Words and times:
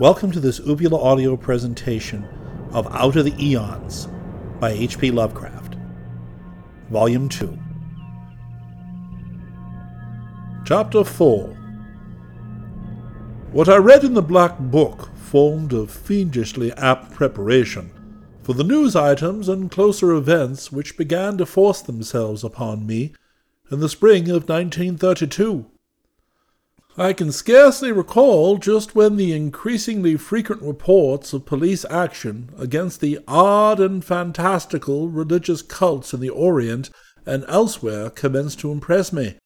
Welcome 0.00 0.32
to 0.32 0.40
this 0.40 0.60
Ubula 0.60 0.98
audio 0.98 1.36
presentation 1.36 2.26
of 2.72 2.86
Out 2.90 3.16
of 3.16 3.26
the 3.26 3.34
Aeons 3.38 4.08
by 4.58 4.70
H.P. 4.70 5.10
Lovecraft, 5.10 5.76
Volume 6.88 7.28
2. 7.28 7.58
Chapter 10.64 11.04
4 11.04 11.48
What 13.52 13.68
I 13.68 13.76
read 13.76 14.02
in 14.02 14.14
the 14.14 14.22
Black 14.22 14.58
Book 14.58 15.14
formed 15.16 15.74
a 15.74 15.86
fiendishly 15.86 16.72
apt 16.78 17.12
preparation 17.12 17.90
for 18.42 18.54
the 18.54 18.64
news 18.64 18.96
items 18.96 19.50
and 19.50 19.70
closer 19.70 20.12
events 20.12 20.72
which 20.72 20.96
began 20.96 21.36
to 21.36 21.44
force 21.44 21.82
themselves 21.82 22.42
upon 22.42 22.86
me 22.86 23.12
in 23.70 23.80
the 23.80 23.88
spring 23.90 24.30
of 24.30 24.48
1932. 24.48 25.66
I 26.98 27.12
can 27.12 27.30
scarcely 27.30 27.92
recall 27.92 28.56
just 28.56 28.96
when 28.96 29.16
the 29.16 29.32
increasingly 29.32 30.16
frequent 30.16 30.62
reports 30.62 31.32
of 31.32 31.46
police 31.46 31.84
action 31.88 32.50
against 32.58 33.00
the 33.00 33.20
odd 33.28 33.78
and 33.78 34.04
fantastical 34.04 35.08
religious 35.08 35.62
cults 35.62 36.12
in 36.12 36.20
the 36.20 36.30
Orient 36.30 36.90
and 37.24 37.44
elsewhere 37.46 38.10
commenced 38.10 38.58
to 38.60 38.72
impress 38.72 39.12
me. 39.12 39.36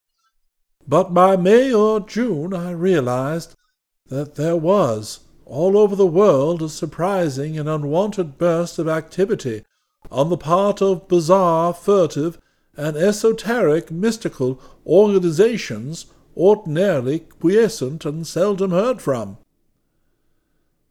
But 0.89 1.13
by 1.13 1.37
May 1.37 1.73
or 1.73 2.01
June 2.01 2.55
I 2.55 2.71
realized 2.71 3.55
that 4.09 4.37
there 4.37 4.57
was, 4.57 5.21
all 5.45 5.77
over 5.77 5.95
the 5.95 6.07
world, 6.07 6.63
a 6.63 6.71
surprising 6.71 7.59
and 7.59 7.69
unwonted 7.69 8.39
burst 8.39 8.79
of 8.79 8.89
activity 8.89 9.65
on 10.11 10.31
the 10.31 10.39
part 10.39 10.81
of 10.81 11.09
bizarre, 11.09 11.75
furtive, 11.75 12.39
and 12.77 12.97
esoteric 12.97 13.91
mystical 13.91 14.61
organizations 14.87 16.07
ordinarily 16.37 17.21
quiescent 17.21 18.05
and 18.05 18.27
seldom 18.27 18.71
heard 18.71 19.01
from. 19.01 19.39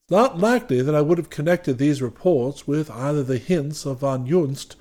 Not 0.09 0.37
likely 0.37 0.81
that 0.81 0.95
I 0.95 1.01
would 1.01 1.17
have 1.17 1.29
connected 1.29 1.77
these 1.77 2.01
reports 2.01 2.67
with 2.67 2.91
either 2.91 3.23
the 3.23 3.37
hints 3.37 3.85
of 3.85 3.99
von 3.99 4.27
Junzt 4.27 4.75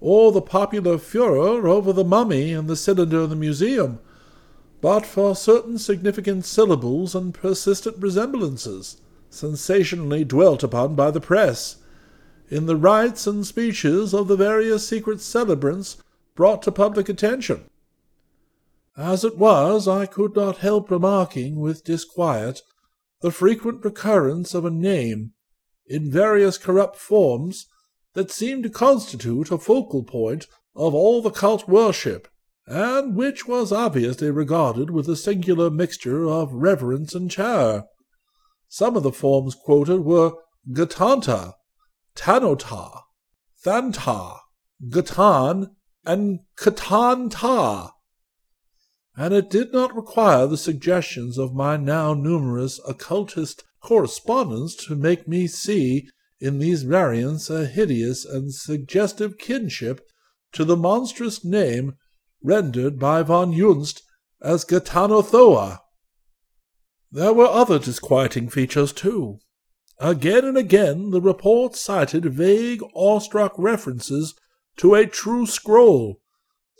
or 0.00 0.32
the 0.32 0.42
popular 0.42 0.98
furor 0.98 1.68
over 1.68 1.92
the 1.92 2.04
mummy 2.04 2.52
and 2.52 2.68
the 2.68 2.76
cylinder 2.76 3.22
in 3.22 3.30
the 3.30 3.36
museum, 3.36 4.00
but 4.80 5.06
for 5.06 5.36
certain 5.36 5.78
significant 5.78 6.44
syllables 6.44 7.14
and 7.14 7.34
persistent 7.34 7.96
resemblances, 7.98 9.00
sensationally 9.30 10.24
dwelt 10.24 10.62
upon 10.62 10.94
by 10.94 11.10
the 11.10 11.20
press, 11.20 11.76
in 12.50 12.66
the 12.66 12.76
rites 12.76 13.26
and 13.26 13.46
speeches 13.46 14.12
of 14.12 14.28
the 14.28 14.36
various 14.36 14.86
secret 14.86 15.20
celebrants 15.20 15.96
brought 16.34 16.62
to 16.62 16.72
public 16.72 17.08
attention. 17.08 17.64
As 18.96 19.24
it 19.24 19.38
was, 19.38 19.88
I 19.88 20.04
could 20.04 20.36
not 20.36 20.58
help 20.58 20.90
remarking 20.90 21.58
with 21.58 21.84
disquiet 21.84 22.60
the 23.22 23.30
frequent 23.30 23.82
recurrence 23.84 24.52
of 24.52 24.66
a 24.66 24.70
name, 24.70 25.32
in 25.86 26.10
various 26.10 26.58
corrupt 26.58 26.96
forms, 26.96 27.66
that 28.12 28.30
seemed 28.30 28.64
to 28.64 28.70
constitute 28.70 29.50
a 29.50 29.56
focal 29.56 30.02
point 30.04 30.46
of 30.74 30.94
all 30.94 31.22
the 31.22 31.30
cult 31.30 31.66
worship, 31.66 32.28
and 32.66 33.16
which 33.16 33.48
was 33.48 33.72
obviously 33.72 34.30
regarded 34.30 34.90
with 34.90 35.08
a 35.08 35.16
singular 35.16 35.70
mixture 35.70 36.28
of 36.28 36.52
reverence 36.52 37.14
and 37.14 37.30
terror. 37.30 37.84
Some 38.68 38.96
of 38.96 39.02
the 39.02 39.12
forms 39.12 39.54
quoted 39.54 40.00
were 40.00 40.32
Gatanta, 40.70 41.54
Tanota, 42.14 43.00
Thanta, 43.64 44.40
Gatan, 44.90 45.70
and 46.04 46.40
Katanta 46.58 47.92
and 49.16 49.34
it 49.34 49.50
did 49.50 49.72
not 49.72 49.94
require 49.94 50.46
the 50.46 50.56
suggestions 50.56 51.38
of 51.38 51.54
my 51.54 51.76
now 51.76 52.14
numerous 52.14 52.80
occultist 52.88 53.62
correspondents 53.80 54.74
to 54.74 54.96
make 54.96 55.28
me 55.28 55.46
see 55.46 56.08
in 56.40 56.58
these 56.58 56.82
variants 56.82 57.50
a 57.50 57.66
hideous 57.66 58.24
and 58.24 58.54
suggestive 58.54 59.38
kinship 59.38 60.00
to 60.52 60.64
the 60.64 60.76
monstrous 60.76 61.44
name 61.44 61.94
rendered 62.42 62.98
by 62.98 63.22
von 63.22 63.52
Junzt 63.52 64.02
as 64.40 64.64
Ghatanothoa. 64.64 65.78
There 67.10 67.32
were 67.32 67.46
other 67.46 67.78
disquieting 67.78 68.48
features, 68.48 68.92
too. 68.92 69.38
Again 69.98 70.44
and 70.44 70.56
again 70.56 71.10
the 71.10 71.20
report 71.20 71.76
cited 71.76 72.24
vague, 72.24 72.82
awestruck 72.94 73.52
references 73.56 74.34
to 74.78 74.94
a 74.94 75.06
true 75.06 75.46
scroll, 75.46 76.21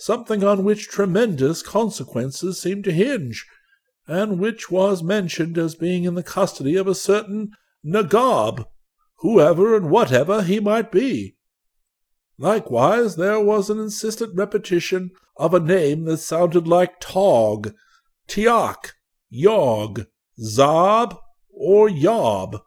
something 0.03 0.43
on 0.43 0.65
which 0.65 0.89
tremendous 0.89 1.63
consequences 1.63 2.61
seemed 2.61 2.83
to 2.83 2.91
hinge, 2.91 3.47
and 4.09 4.41
which 4.41 4.69
was 4.69 5.01
mentioned 5.01 5.57
as 5.57 5.77
being 5.77 6.03
in 6.03 6.15
the 6.15 6.25
custody 6.25 6.75
of 6.75 6.89
a 6.89 6.95
certain 6.95 7.53
Nagob, 7.85 8.67
whoever 9.19 9.77
and 9.77 9.91
whatever 9.91 10.43
he 10.43 10.59
might 10.59 10.91
be. 10.91 11.37
Likewise, 12.37 13.15
there 13.15 13.39
was 13.39 13.71
an 13.71 13.79
insistent 13.79 14.35
repetition 14.35 15.13
of 15.37 15.55
a 15.55 15.61
name 15.61 16.05
that 16.07 16.19
sounded 16.19 16.67
like 16.67 16.99
Tog, 16.99 17.73
Tiak, 18.27 18.95
Yog, 19.31 20.07
Zob, 20.41 21.17
or 21.49 21.89
Yob, 21.89 22.59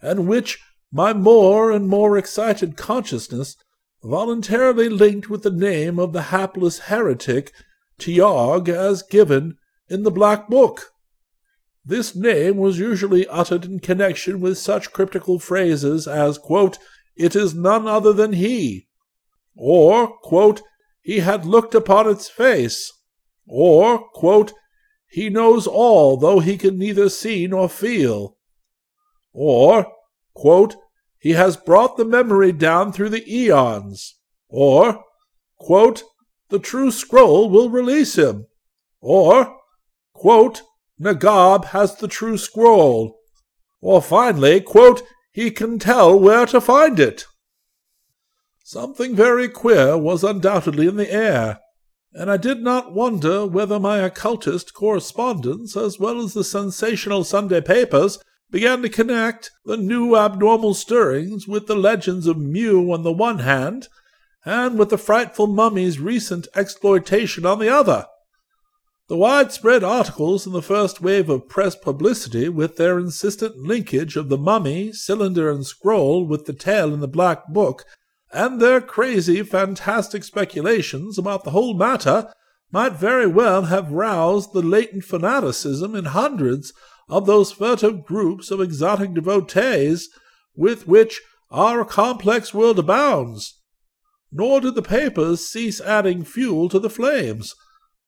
and 0.00 0.28
which 0.28 0.60
my 0.92 1.12
more 1.12 1.72
and 1.72 1.88
more 1.88 2.16
excited 2.16 2.76
consciousness 2.76 3.56
voluntarily 4.02 4.88
linked 4.88 5.28
with 5.28 5.42
the 5.42 5.50
name 5.50 5.98
of 5.98 6.12
the 6.12 6.22
hapless 6.22 6.80
heretic 6.80 7.52
T'yog 7.98 8.68
as 8.68 9.02
given 9.02 9.58
in 9.88 10.02
the 10.02 10.10
Black 10.10 10.48
Book. 10.48 10.92
This 11.84 12.14
name 12.14 12.56
was 12.56 12.78
usually 12.78 13.26
uttered 13.28 13.64
in 13.64 13.80
connection 13.80 14.40
with 14.40 14.58
such 14.58 14.92
cryptical 14.92 15.38
phrases 15.38 16.06
as, 16.06 16.38
quote, 16.38 16.78
It 17.16 17.34
is 17.34 17.54
none 17.54 17.86
other 17.86 18.12
than 18.12 18.34
he, 18.34 18.88
or, 19.56 20.08
quote, 20.18 20.62
He 21.02 21.18
had 21.18 21.44
looked 21.44 21.74
upon 21.74 22.08
its 22.08 22.28
face, 22.28 22.92
or, 23.46 23.98
quote, 24.10 24.52
He 25.08 25.28
knows 25.28 25.66
all, 25.66 26.16
though 26.16 26.40
he 26.40 26.56
can 26.56 26.78
neither 26.78 27.08
see 27.08 27.46
nor 27.46 27.68
feel, 27.68 28.36
or, 29.32 29.86
quote, 30.34 30.76
he 31.20 31.32
has 31.32 31.56
brought 31.56 31.96
the 31.96 32.04
memory 32.04 32.50
down 32.50 32.92
through 32.92 33.10
the 33.10 33.32
eons. 33.32 34.16
Or, 34.48 35.04
quote, 35.58 36.02
the 36.48 36.58
true 36.58 36.90
scroll 36.90 37.50
will 37.50 37.70
release 37.70 38.16
him. 38.16 38.46
Or, 39.00 39.56
quote, 40.14 40.62
Nagob 40.98 41.66
has 41.66 41.96
the 41.96 42.08
true 42.08 42.38
scroll. 42.38 43.20
Or 43.80 44.02
finally, 44.02 44.60
quote, 44.60 45.02
he 45.30 45.50
can 45.50 45.78
tell 45.78 46.18
where 46.18 46.46
to 46.46 46.60
find 46.60 46.98
it. 46.98 47.26
Something 48.64 49.14
very 49.14 49.48
queer 49.48 49.98
was 49.98 50.24
undoubtedly 50.24 50.86
in 50.86 50.96
the 50.96 51.12
air, 51.12 51.60
and 52.12 52.30
I 52.30 52.36
did 52.36 52.62
not 52.62 52.92
wonder 52.92 53.46
whether 53.46 53.78
my 53.78 53.98
occultist 53.98 54.74
correspondents, 54.74 55.76
as 55.76 55.98
well 55.98 56.20
as 56.20 56.34
the 56.34 56.44
sensational 56.44 57.24
Sunday 57.24 57.60
papers, 57.60 58.18
began 58.50 58.82
to 58.82 58.88
connect 58.88 59.50
the 59.64 59.76
new 59.76 60.16
abnormal 60.16 60.74
stirrings 60.74 61.46
with 61.46 61.66
the 61.66 61.76
legends 61.76 62.26
of 62.26 62.36
Mu 62.36 62.90
on 62.92 63.02
the 63.02 63.12
one 63.12 63.40
hand, 63.40 63.88
and 64.44 64.78
with 64.78 64.90
the 64.90 64.98
frightful 64.98 65.46
mummy's 65.46 66.00
recent 66.00 66.48
exploitation 66.54 67.44
on 67.44 67.58
the 67.58 67.68
other. 67.68 68.06
The 69.08 69.16
widespread 69.16 69.82
articles 69.82 70.46
in 70.46 70.52
the 70.52 70.62
first 70.62 71.00
wave 71.00 71.28
of 71.28 71.48
press 71.48 71.74
publicity, 71.74 72.48
with 72.48 72.76
their 72.76 72.98
insistent 72.98 73.56
linkage 73.56 74.16
of 74.16 74.28
the 74.28 74.38
mummy, 74.38 74.92
cylinder, 74.92 75.50
and 75.50 75.66
scroll 75.66 76.24
with 76.24 76.46
the 76.46 76.52
tale 76.52 76.94
in 76.94 77.00
the 77.00 77.08
Black 77.08 77.48
Book, 77.48 77.84
and 78.32 78.60
their 78.60 78.80
crazy, 78.80 79.42
fantastic 79.42 80.22
speculations 80.22 81.18
about 81.18 81.42
the 81.42 81.50
whole 81.50 81.74
matter, 81.74 82.32
might 82.72 82.92
very 82.92 83.26
well 83.26 83.62
have 83.62 83.90
roused 83.90 84.52
the 84.52 84.62
latent 84.62 85.04
fanaticism 85.04 85.96
in 85.96 86.04
hundreds 86.04 86.72
of 87.10 87.26
those 87.26 87.52
furtive 87.52 88.04
groups 88.04 88.50
of 88.50 88.60
exotic 88.60 89.12
devotees 89.12 90.08
with 90.54 90.86
which 90.86 91.20
our 91.50 91.84
complex 91.84 92.54
world 92.54 92.78
abounds. 92.78 93.60
Nor 94.30 94.60
did 94.60 94.76
the 94.76 94.82
papers 94.82 95.46
cease 95.48 95.80
adding 95.80 96.24
fuel 96.24 96.68
to 96.68 96.78
the 96.78 96.88
flames, 96.88 97.54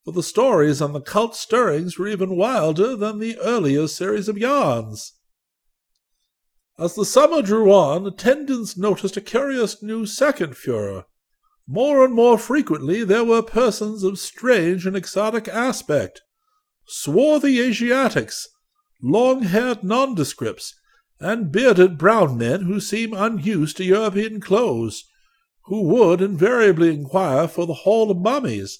for 0.05 0.13
the 0.13 0.23
stories 0.23 0.81
on 0.81 0.93
the 0.93 1.01
cult 1.01 1.35
stirrings 1.35 1.99
were 1.99 2.07
even 2.07 2.37
wilder 2.37 2.95
than 2.95 3.19
the 3.19 3.37
earlier 3.39 3.87
series 3.87 4.29
of 4.29 4.37
yarns. 4.37 5.13
As 6.79 6.95
the 6.95 7.05
summer 7.05 7.41
drew 7.41 7.71
on, 7.71 8.07
attendants 8.07 8.77
noticed 8.77 9.17
a 9.17 9.21
curious 9.21 9.83
new 9.83 10.05
second 10.05 10.55
furor. 10.55 11.05
More 11.67 12.03
and 12.03 12.13
more 12.13 12.37
frequently 12.37 13.03
there 13.03 13.23
were 13.23 13.41
persons 13.41 14.03
of 14.03 14.17
strange 14.17 14.85
and 14.85 14.95
exotic 14.95 15.47
aspect, 15.47 16.21
swarthy 16.85 17.59
Asiatics, 17.59 18.47
long 19.03 19.43
haired 19.43 19.83
nondescripts, 19.83 20.73
and 21.19 21.51
bearded 21.51 21.97
brown 21.97 22.37
men 22.37 22.61
who 22.61 22.79
seem 22.79 23.13
unused 23.13 23.77
to 23.77 23.83
European 23.83 24.39
clothes, 24.39 25.03
who 25.65 25.81
would 25.83 26.21
invariably 26.21 26.93
inquire 26.93 27.47
for 27.47 27.67
the 27.67 27.73
Hall 27.73 28.09
of 28.09 28.17
Mummies, 28.17 28.79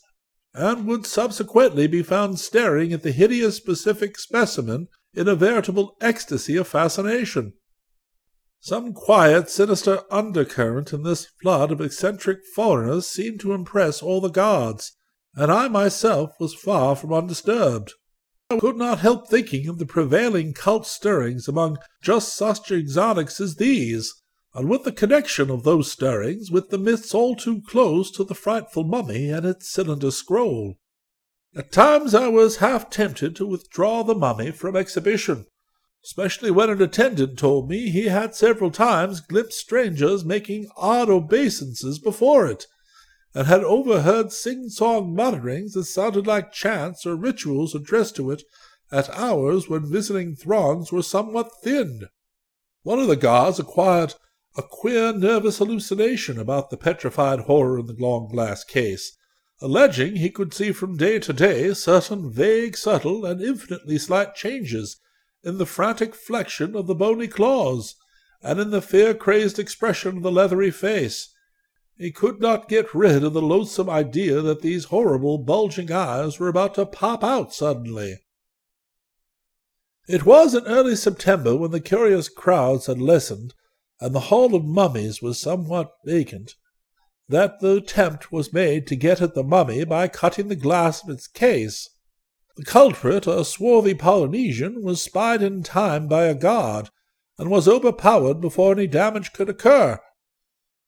and 0.54 0.88
would 0.88 1.06
subsequently 1.06 1.88
be 1.88 2.02
found 2.02 2.40
staring 2.40 2.94
at 2.94 3.04
the 3.04 3.12
hideous 3.12 3.58
specific 3.58 4.18
specimen 4.18 4.88
in 5.14 5.28
a 5.28 5.36
veritable 5.36 5.96
ecstasy 6.00 6.56
of 6.56 6.68
fascination. 6.68 7.54
Some 8.60 8.94
quiet, 8.94 9.50
sinister 9.50 10.04
undercurrent 10.10 10.94
in 10.94 11.04
this 11.04 11.28
flood 11.42 11.70
of 11.70 11.82
eccentric 11.82 12.40
foreigners 12.56 13.08
seemed 13.08 13.42
to 13.42 13.52
impress 13.52 14.02
all 14.02 14.22
the 14.22 14.30
guards, 14.30 14.96
and 15.36 15.52
I 15.52 15.68
myself 15.68 16.32
was 16.40 16.54
far 16.54 16.96
from 16.96 17.12
undisturbed. 17.12 17.94
Could 18.60 18.78
not 18.78 19.00
help 19.00 19.28
thinking 19.28 19.68
of 19.68 19.80
the 19.80 19.86
prevailing 19.86 20.54
cult 20.54 20.86
stirrings 20.86 21.48
among 21.48 21.78
just 22.02 22.36
such 22.36 22.72
exotics 22.72 23.40
as 23.40 23.56
these, 23.56 24.14
and 24.54 24.70
with 24.70 24.84
the 24.84 24.92
connection 24.92 25.50
of 25.50 25.64
those 25.64 25.92
stirrings 25.92 26.52
with 26.52 26.70
the 26.70 26.78
myths 26.78 27.14
all 27.14 27.36
too 27.36 27.62
close 27.68 28.12
to 28.12 28.24
the 28.24 28.36
frightful 28.36 28.84
mummy 28.84 29.30
and 29.30 29.46
its 29.46 29.70
cylinder 29.70 30.12
scroll. 30.12 30.76
At 31.56 31.72
times 31.72 32.14
I 32.14 32.28
was 32.30 32.58
half 32.58 32.90
tempted 32.90 33.36
to 33.36 33.46
withdraw 33.46 34.04
the 34.04 34.16
mummy 34.16 34.52
from 34.52 34.76
exhibition, 34.76 35.46
especially 36.04 36.52
when 36.52 36.70
an 36.70 36.82
attendant 36.82 37.38
told 37.38 37.70
me 37.70 37.90
he 37.90 38.08
had 38.08 38.36
several 38.36 38.72
times 38.72 39.22
glimpsed 39.22 39.60
strangers 39.60 40.26
making 40.26 40.68
odd 40.76 41.10
obeisances 41.10 42.00
before 42.00 42.48
it, 42.48 42.66
and 43.34 43.48
had 43.48 43.64
overheard 43.64 44.32
sing-song 44.32 45.16
mutterings 45.16 45.74
that 45.74 45.86
sounded 45.86 46.28
like 46.28 46.52
chants 46.52 47.06
or 47.06 47.16
rituals 47.16 47.74
addressed 47.74 48.16
to 48.16 48.30
it 48.32 48.44
at 48.92 49.10
hours 49.10 49.68
when 49.68 49.92
visiting 49.92 50.36
throngs 50.36 50.92
were 50.92 51.02
somewhat 51.02 51.50
thinned. 51.64 52.06
One 52.84 53.00
of 53.00 53.08
the 53.08 53.16
guards 53.16 53.60
acquired 53.60 54.14
a 54.56 54.62
queer 54.62 55.14
nervous 55.14 55.58
hallucination 55.58 56.38
about 56.38 56.70
the 56.70 56.78
petrified 56.78 57.42
horror 57.42 57.80
in 57.80 57.88
the 57.88 57.96
long 57.98 58.28
glass 58.28 58.64
case, 58.64 59.18
alleging 59.62 60.18
he 60.18 60.30
could 60.30 60.54
see 60.54 60.72
from 60.72 60.98
day 60.98 61.18
to 61.18 61.34
day 61.34 61.74
certain 61.74 62.32
vague, 62.32 62.78
subtle, 62.78 63.26
and 63.26 63.42
infinitely 63.42 63.98
slight 63.98 64.36
changes 64.36 64.98
in 65.44 65.58
the 65.58 65.66
frantic 65.66 66.14
flexion 66.14 66.76
of 66.76 66.86
the 66.86 66.94
bony 66.94 67.28
claws, 67.28 67.96
and 68.44 68.60
in 68.60 68.70
the 68.70 68.82
fear-crazed 68.82 69.58
expression 69.58 70.18
of 70.18 70.24
the 70.24 70.32
leathery 70.32 70.70
face. 70.70 71.33
He 71.98 72.12
could 72.12 72.40
not 72.40 72.70
get 72.70 72.94
rid 72.96 73.24
of 73.24 73.34
the 73.34 73.42
loathsome 73.42 73.90
idea 73.90 74.42
that 74.42 74.62
these 74.62 74.86
horrible 74.86 75.38
bulging 75.38 75.92
eyes 75.92 76.40
were 76.40 76.48
about 76.48 76.76
to 76.76 76.86
pop 76.86 77.24
out 77.24 77.54
suddenly. 77.54 78.20
It 80.08 80.26
was 80.26 80.54
in 80.54 80.66
early 80.66 80.96
September 80.96 81.56
when 81.56 81.72
the 81.72 81.80
curious 81.80 82.28
crowds 82.30 82.88
had 82.88 83.00
lessened, 83.00 83.54
and 84.02 84.14
the 84.14 84.28
Hall 84.32 84.54
of 84.54 84.66
Mummies 84.66 85.22
was 85.22 85.40
somewhat 85.40 85.92
vacant, 86.04 86.56
that 87.30 87.62
the 87.62 87.78
attempt 87.78 88.32
was 88.32 88.52
made 88.52 88.86
to 88.88 88.96
get 88.96 89.22
at 89.22 89.34
the 89.34 89.44
mummy 89.44 89.86
by 89.86 90.08
cutting 90.08 90.50
the 90.50 90.56
glass 90.56 91.04
of 91.04 91.10
its 91.10 91.28
case. 91.28 91.90
The 92.58 92.66
culprit, 92.66 93.28
a 93.28 93.46
swarthy 93.46 93.94
Polynesian, 93.94 94.84
was 94.84 95.02
spied 95.02 95.42
in 95.42 95.64
time 95.64 96.08
by 96.08 96.26
a 96.26 96.36
guard, 96.36 96.90
and 97.38 97.50
was 97.50 97.68
overpowered 97.68 98.42
before 98.42 98.74
any 98.74 98.88
damage 98.88 99.32
could 99.32 99.48
occur. 99.48 100.00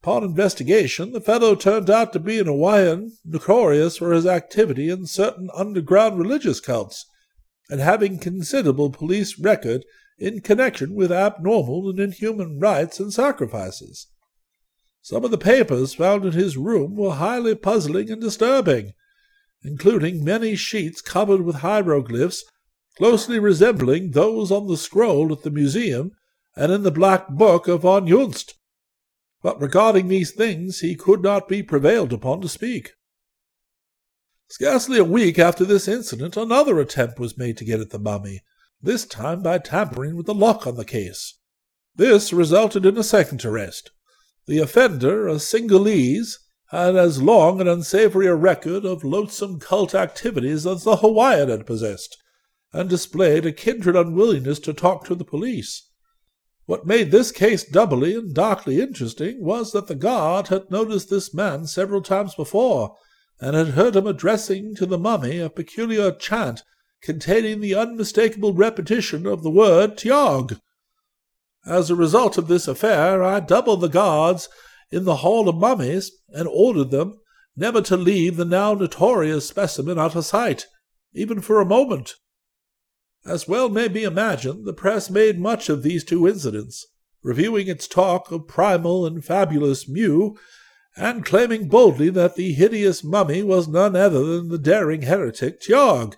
Upon 0.05 0.23
investigation, 0.23 1.13
the 1.13 1.19
fellow 1.19 1.55
turned 1.55 1.89
out 1.89 2.13
to 2.13 2.19
be 2.19 2.37
an 2.37 2.45
Hawaiian 2.45 3.17
notorious 3.25 3.97
for 3.97 4.13
his 4.13 4.27
activity 4.27 4.87
in 4.87 5.07
certain 5.07 5.49
underground 5.51 6.19
religious 6.19 6.59
cults, 6.59 7.07
and 7.71 7.81
having 7.81 8.19
considerable 8.19 8.91
police 8.91 9.39
record 9.39 9.83
in 10.19 10.41
connection 10.41 10.93
with 10.93 11.11
abnormal 11.11 11.89
and 11.89 11.99
inhuman 11.99 12.59
rites 12.59 12.99
and 12.99 13.11
sacrifices. 13.11 14.05
Some 15.01 15.25
of 15.25 15.31
the 15.31 15.39
papers 15.39 15.95
found 15.95 16.23
in 16.23 16.33
his 16.33 16.55
room 16.55 16.95
were 16.95 17.15
highly 17.15 17.55
puzzling 17.55 18.11
and 18.11 18.21
disturbing, 18.21 18.93
including 19.63 20.23
many 20.23 20.55
sheets 20.55 21.01
covered 21.01 21.41
with 21.41 21.55
hieroglyphs 21.55 22.43
closely 22.95 23.39
resembling 23.39 24.11
those 24.11 24.51
on 24.51 24.67
the 24.67 24.77
scroll 24.77 25.33
at 25.33 25.41
the 25.41 25.49
museum 25.49 26.11
and 26.55 26.71
in 26.71 26.83
the 26.83 26.91
Black 26.91 27.27
Book 27.29 27.67
of 27.67 27.81
von 27.81 28.05
Junzt 28.05 28.53
but 29.45 29.61
regarding 29.61 30.07
these 30.07 30.31
things 30.31 30.79
he 30.79 30.95
could 30.95 31.21
not 31.21 31.47
be 31.47 31.61
prevailed 31.61 32.11
upon 32.11 32.41
to 32.41 32.49
speak. 32.49 32.93
Scarcely 34.47 34.97
a 34.97 35.03
week 35.03 35.37
after 35.37 35.63
this 35.63 35.87
incident, 35.87 36.35
another 36.35 36.79
attempt 36.79 37.19
was 37.19 37.37
made 37.37 37.55
to 37.57 37.63
get 37.63 37.79
at 37.79 37.91
the 37.91 37.99
mummy, 37.99 38.41
this 38.81 39.05
time 39.05 39.43
by 39.43 39.59
tampering 39.59 40.15
with 40.15 40.25
the 40.25 40.33
lock 40.33 40.65
on 40.65 40.77
the 40.77 40.83
case. 40.83 41.37
This 41.93 42.33
resulted 42.33 42.87
in 42.87 42.97
a 42.97 43.03
second 43.03 43.45
arrest. 43.45 43.91
The 44.47 44.57
offender, 44.57 45.27
a 45.27 45.37
Singhalese, 45.37 46.39
had 46.69 46.95
as 46.95 47.21
long 47.21 47.59
and 47.59 47.69
unsavory 47.69 48.25
a 48.25 48.33
record 48.33 48.83
of 48.83 49.03
loathsome 49.03 49.59
cult 49.59 49.93
activities 49.93 50.65
as 50.65 50.85
the 50.85 50.95
Hawaiian 50.95 51.49
had 51.49 51.67
possessed, 51.67 52.17
and 52.73 52.89
displayed 52.89 53.45
a 53.45 53.51
kindred 53.51 53.95
unwillingness 53.95 54.57
to 54.61 54.73
talk 54.73 55.05
to 55.05 55.13
the 55.13 55.23
police. 55.23 55.87
What 56.65 56.87
made 56.87 57.11
this 57.11 57.31
case 57.31 57.63
doubly 57.63 58.15
and 58.15 58.33
darkly 58.33 58.81
interesting 58.81 59.43
was 59.43 59.71
that 59.71 59.87
the 59.87 59.95
guard 59.95 60.47
had 60.47 60.71
noticed 60.71 61.09
this 61.09 61.33
man 61.33 61.67
several 61.67 62.01
times 62.01 62.33
before, 62.33 62.95
and 63.39 63.55
had 63.55 63.69
heard 63.69 63.95
him 63.95 64.07
addressing 64.07 64.75
to 64.75 64.85
the 64.85 64.97
mummy 64.97 65.39
a 65.39 65.49
peculiar 65.49 66.11
chant 66.11 66.63
containing 67.01 67.61
the 67.61 67.75
unmistakable 67.75 68.53
repetition 68.53 69.27
of 69.27 69.43
the 69.43 69.49
word 69.51 69.95
T'yog. 69.97 70.59
As 71.67 71.89
a 71.89 71.95
result 71.95 72.37
of 72.37 72.47
this 72.47 72.67
affair, 72.67 73.23
I 73.23 73.41
doubled 73.41 73.81
the 73.81 73.87
guards 73.87 74.49
in 74.89 75.03
the 75.03 75.17
Hall 75.17 75.47
of 75.47 75.55
Mummies 75.55 76.11
and 76.29 76.47
ordered 76.47 76.89
them 76.89 77.19
never 77.55 77.81
to 77.83 77.95
leave 77.95 78.37
the 78.37 78.45
now 78.45 78.73
notorious 78.73 79.47
specimen 79.47 79.99
out 79.99 80.15
of 80.15 80.25
sight, 80.25 80.65
even 81.13 81.41
for 81.41 81.61
a 81.61 81.65
moment. 81.65 82.15
As 83.25 83.47
well 83.47 83.69
may 83.69 83.87
be 83.87 84.03
imagined, 84.03 84.65
the 84.65 84.73
press 84.73 85.09
made 85.09 85.39
much 85.39 85.67
of 85.67 85.81
these 85.81 86.03
two 86.03 86.27
incidents, 86.27 86.85
reviewing 87.23 87.67
its 87.67 87.87
talk 87.87 88.31
of 88.31 88.47
primal 88.47 89.03
and 89.05 89.25
fabulous 89.25 89.87
Mu, 89.89 90.35
and 90.95 91.25
claiming 91.25 91.67
boldly 91.67 92.09
that 92.11 92.35
the 92.35 92.53
hideous 92.53 93.03
mummy 93.03 93.41
was 93.41 93.67
none 93.67 93.95
other 93.95 94.23
than 94.23 94.49
the 94.49 94.59
daring 94.59 95.01
heretic 95.01 95.59
T'yog, 95.59 96.15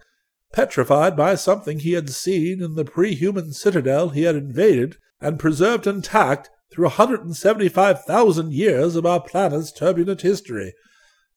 petrified 0.51 1.15
by 1.15 1.35
something 1.35 1.79
he 1.79 1.93
had 1.93 2.09
seen 2.09 2.61
in 2.61 2.75
the 2.75 2.83
pre-human 2.83 3.53
citadel 3.53 4.09
he 4.09 4.23
had 4.23 4.35
invaded 4.35 4.97
and 5.21 5.39
preserved 5.39 5.87
intact 5.87 6.49
through 6.71 6.85
a 6.85 6.89
175,000 6.89 8.53
years 8.53 8.97
of 8.97 9.05
our 9.05 9.21
planet's 9.21 9.71
turbulent 9.71 10.21
history, 10.21 10.73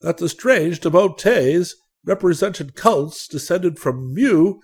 that 0.00 0.18
the 0.18 0.28
strange 0.28 0.80
devotees 0.80 1.76
represented 2.04 2.74
cults 2.74 3.28
descended 3.28 3.78
from 3.78 4.12
Mu 4.12 4.58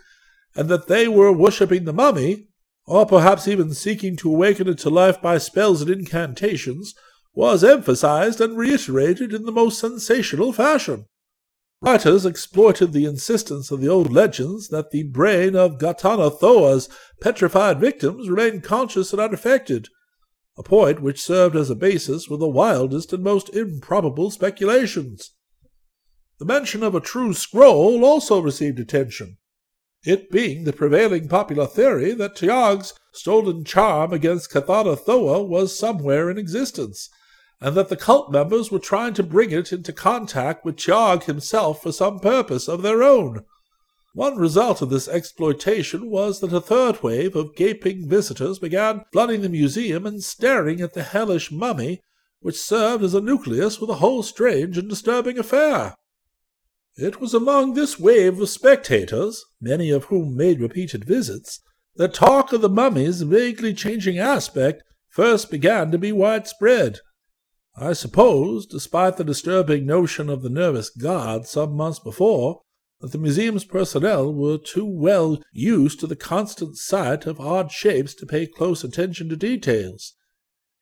and 0.56 0.68
that 0.68 0.88
they 0.88 1.06
were 1.06 1.30
worshipping 1.30 1.84
the 1.84 1.92
mummy, 1.92 2.48
or 2.86 3.04
perhaps 3.04 3.46
even 3.46 3.74
seeking 3.74 4.16
to 4.16 4.32
awaken 4.32 4.68
it 4.68 4.78
to 4.78 4.90
life 4.90 5.20
by 5.20 5.38
spells 5.38 5.82
and 5.82 5.90
incantations, 5.90 6.94
was 7.34 7.62
emphasized 7.62 8.40
and 8.40 8.56
reiterated 8.56 9.34
in 9.34 9.44
the 9.44 9.52
most 9.52 9.78
sensational 9.78 10.52
fashion. 10.52 11.06
Writers 11.82 12.24
exploited 12.24 12.92
the 12.92 13.04
insistence 13.04 13.70
of 13.70 13.82
the 13.82 13.88
old 13.88 14.10
legends 14.10 14.68
that 14.68 14.90
the 14.90 15.02
brain 15.02 15.54
of 15.54 15.78
Ghatanothoa's 15.78 16.88
petrified 17.20 17.78
victims 17.78 18.30
remained 18.30 18.62
conscious 18.62 19.12
and 19.12 19.20
unaffected, 19.20 19.88
a 20.56 20.62
point 20.62 21.02
which 21.02 21.22
served 21.22 21.54
as 21.54 21.68
a 21.68 21.74
basis 21.74 22.24
for 22.24 22.38
the 22.38 22.48
wildest 22.48 23.12
and 23.12 23.22
most 23.22 23.54
improbable 23.54 24.30
speculations. 24.30 25.32
The 26.38 26.46
mention 26.46 26.82
of 26.82 26.94
a 26.94 27.00
true 27.00 27.34
scroll 27.34 28.04
also 28.06 28.40
received 28.40 28.78
attention 28.78 29.36
it 30.06 30.30
being 30.30 30.64
the 30.64 30.72
prevailing 30.72 31.28
popular 31.28 31.66
theory 31.66 32.12
that 32.12 32.36
T'yog's 32.36 32.94
stolen 33.12 33.64
charm 33.64 34.12
against 34.12 34.50
Thoa 34.50 35.42
was 35.42 35.78
somewhere 35.78 36.30
in 36.30 36.38
existence, 36.38 37.10
and 37.60 37.74
that 37.76 37.88
the 37.88 37.96
cult 37.96 38.30
members 38.30 38.70
were 38.70 38.78
trying 38.78 39.14
to 39.14 39.22
bring 39.22 39.50
it 39.50 39.72
into 39.72 39.92
contact 39.92 40.64
with 40.64 40.76
Tyog 40.76 41.24
himself 41.24 41.82
for 41.82 41.92
some 41.92 42.20
purpose 42.20 42.68
of 42.68 42.82
their 42.82 43.02
own. 43.02 43.44
One 44.14 44.36
result 44.36 44.80
of 44.80 44.90
this 44.90 45.08
exploitation 45.08 46.08
was 46.10 46.40
that 46.40 46.52
a 46.52 46.60
third 46.60 47.02
wave 47.02 47.36
of 47.36 47.56
gaping 47.56 48.08
visitors 48.08 48.58
began 48.58 49.04
flooding 49.12 49.42
the 49.42 49.48
museum 49.48 50.06
and 50.06 50.22
staring 50.22 50.80
at 50.80 50.94
the 50.94 51.02
hellish 51.02 51.50
mummy, 51.50 52.00
which 52.40 52.58
served 52.58 53.02
as 53.04 53.14
a 53.14 53.20
nucleus 53.20 53.76
for 53.76 53.86
the 53.86 53.96
whole 53.96 54.22
strange 54.22 54.78
and 54.78 54.88
disturbing 54.88 55.38
affair. 55.38 55.94
It 56.96 57.20
was 57.20 57.34
among 57.34 57.74
this 57.74 57.98
wave 57.98 58.40
of 58.40 58.48
spectators, 58.48 59.44
many 59.60 59.90
of 59.90 60.04
whom 60.04 60.34
made 60.34 60.60
repeated 60.60 61.04
visits, 61.04 61.60
that 61.96 62.14
talk 62.14 62.52
of 62.52 62.62
the 62.62 62.70
mummy's 62.70 63.20
vaguely 63.22 63.74
changing 63.74 64.18
aspect 64.18 64.82
first 65.10 65.50
began 65.50 65.90
to 65.90 65.98
be 65.98 66.10
widespread. 66.10 67.00
I 67.76 67.92
suppose, 67.92 68.64
despite 68.64 69.18
the 69.18 69.24
disturbing 69.24 69.84
notion 69.84 70.30
of 70.30 70.42
the 70.42 70.48
nervous 70.48 70.88
guard 70.88 71.46
some 71.46 71.74
months 71.76 71.98
before, 71.98 72.62
that 73.00 73.12
the 73.12 73.18
museum's 73.18 73.64
personnel 73.64 74.32
were 74.32 74.56
too 74.56 74.86
well 74.86 75.42
used 75.52 76.00
to 76.00 76.06
the 76.06 76.16
constant 76.16 76.78
sight 76.78 77.26
of 77.26 77.38
odd 77.38 77.70
shapes 77.70 78.14
to 78.14 78.26
pay 78.26 78.46
close 78.46 78.82
attention 78.82 79.28
to 79.28 79.36
details. 79.36 80.14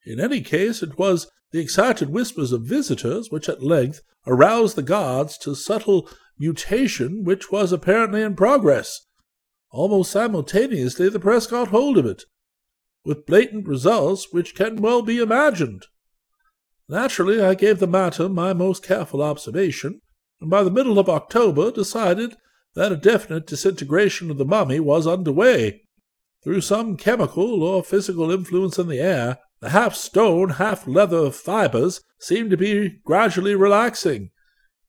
In 0.05 0.21
any 0.21 0.39
case, 0.39 0.81
it 0.81 0.97
was 0.97 1.27
the 1.55 1.61
excited 1.61 2.09
whispers 2.09 2.51
of 2.51 2.63
visitors 2.63 3.31
which 3.31 3.47
at 3.47 3.63
length 3.63 4.01
aroused 4.27 4.75
the 4.75 4.83
guards 4.83 5.37
to 5.37 5.55
subtle 5.55 6.09
mutation 6.37 7.23
which 7.23 7.49
was 7.49 7.71
apparently 7.71 8.21
in 8.21 8.35
progress. 8.35 9.07
Almost 9.71 10.11
simultaneously, 10.11 11.07
the 11.07 11.17
press 11.17 11.47
got 11.47 11.69
hold 11.69 11.97
of 11.97 12.05
it, 12.05 12.23
with 13.05 13.25
blatant 13.25 13.69
results 13.69 14.33
which 14.33 14.53
can 14.53 14.81
well 14.81 15.01
be 15.01 15.19
imagined. 15.19 15.85
Naturally, 16.89 17.39
I 17.39 17.53
gave 17.53 17.79
the 17.79 17.87
matter 17.87 18.27
my 18.27 18.51
most 18.51 18.83
careful 18.83 19.23
observation, 19.23 20.01
and 20.41 20.49
by 20.49 20.61
the 20.61 20.69
middle 20.69 20.99
of 20.99 21.07
October 21.07 21.71
decided 21.71 22.35
that 22.73 22.91
a 22.91 22.97
definite 22.97 23.47
disintegration 23.47 24.29
of 24.29 24.37
the 24.37 24.43
mummy 24.43 24.81
was 24.81 25.07
under 25.07 25.31
way. 25.31 25.83
Through 26.43 26.61
some 26.61 26.97
chemical 26.97 27.63
or 27.63 27.81
physical 27.81 28.29
influence 28.29 28.77
in 28.77 28.89
the 28.89 28.99
air, 28.99 29.37
the 29.61 29.69
half 29.69 29.95
stone, 29.95 30.51
half 30.51 30.87
leather 30.87 31.31
fibers 31.31 32.01
seemed 32.19 32.51
to 32.51 32.57
be 32.57 32.99
gradually 33.03 33.55
relaxing, 33.55 34.31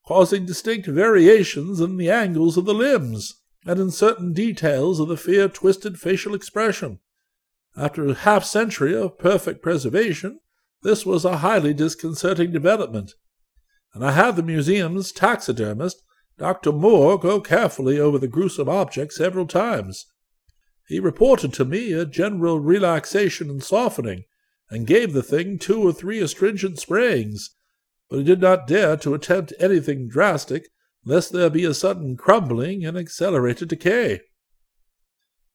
causing 0.07 0.47
distinct 0.47 0.87
variations 0.87 1.81
in 1.81 1.97
the 1.97 2.11
angles 2.11 2.57
of 2.57 2.65
the 2.65 2.75
limbs 2.75 3.41
and 3.65 3.81
in 3.81 3.91
certain 3.91 4.33
details 4.33 5.01
of 5.01 5.09
the 5.09 5.17
fear 5.17 5.49
twisted 5.49 5.99
facial 5.99 6.35
expression. 6.35 7.01
After 7.77 8.07
a 8.07 8.15
half 8.15 8.45
century 8.45 8.95
of 8.95 9.19
perfect 9.19 9.63
preservation, 9.63 10.41
this 10.83 11.05
was 11.05 11.25
a 11.25 11.39
highly 11.39 11.75
disconcerting 11.75 12.53
development, 12.53 13.15
and 13.93 14.05
I 14.05 14.13
had 14.13 14.37
the 14.37 14.43
museum's 14.43 15.11
taxidermist, 15.11 16.03
Dr. 16.39 16.71
Moore, 16.73 17.19
go 17.19 17.41
carefully 17.41 17.99
over 17.99 18.19
the 18.19 18.29
gruesome 18.29 18.69
object 18.69 19.13
several 19.13 19.47
times. 19.47 20.07
He 20.87 21.01
reported 21.01 21.53
to 21.55 21.65
me 21.65 21.93
a 21.93 22.07
general 22.07 22.61
relaxation 22.61 23.51
and 23.51 23.63
softening, 23.63 24.25
and 24.71 24.87
gave 24.87 25.13
the 25.13 25.23
thing 25.23 25.59
two 25.59 25.83
or 25.83 25.93
three 25.93 26.21
astringent 26.21 26.79
sprayings, 26.79 27.51
but 28.09 28.19
he 28.19 28.25
did 28.25 28.41
not 28.41 28.67
dare 28.67 28.97
to 28.97 29.15
attempt 29.15 29.53
anything 29.59 30.09
drastic 30.09 30.69
lest 31.05 31.33
there 31.33 31.49
be 31.49 31.65
a 31.65 31.73
sudden 31.73 32.17
crumbling 32.17 32.85
and 32.85 32.99
accelerated 32.99 33.69
decay. 33.69 34.21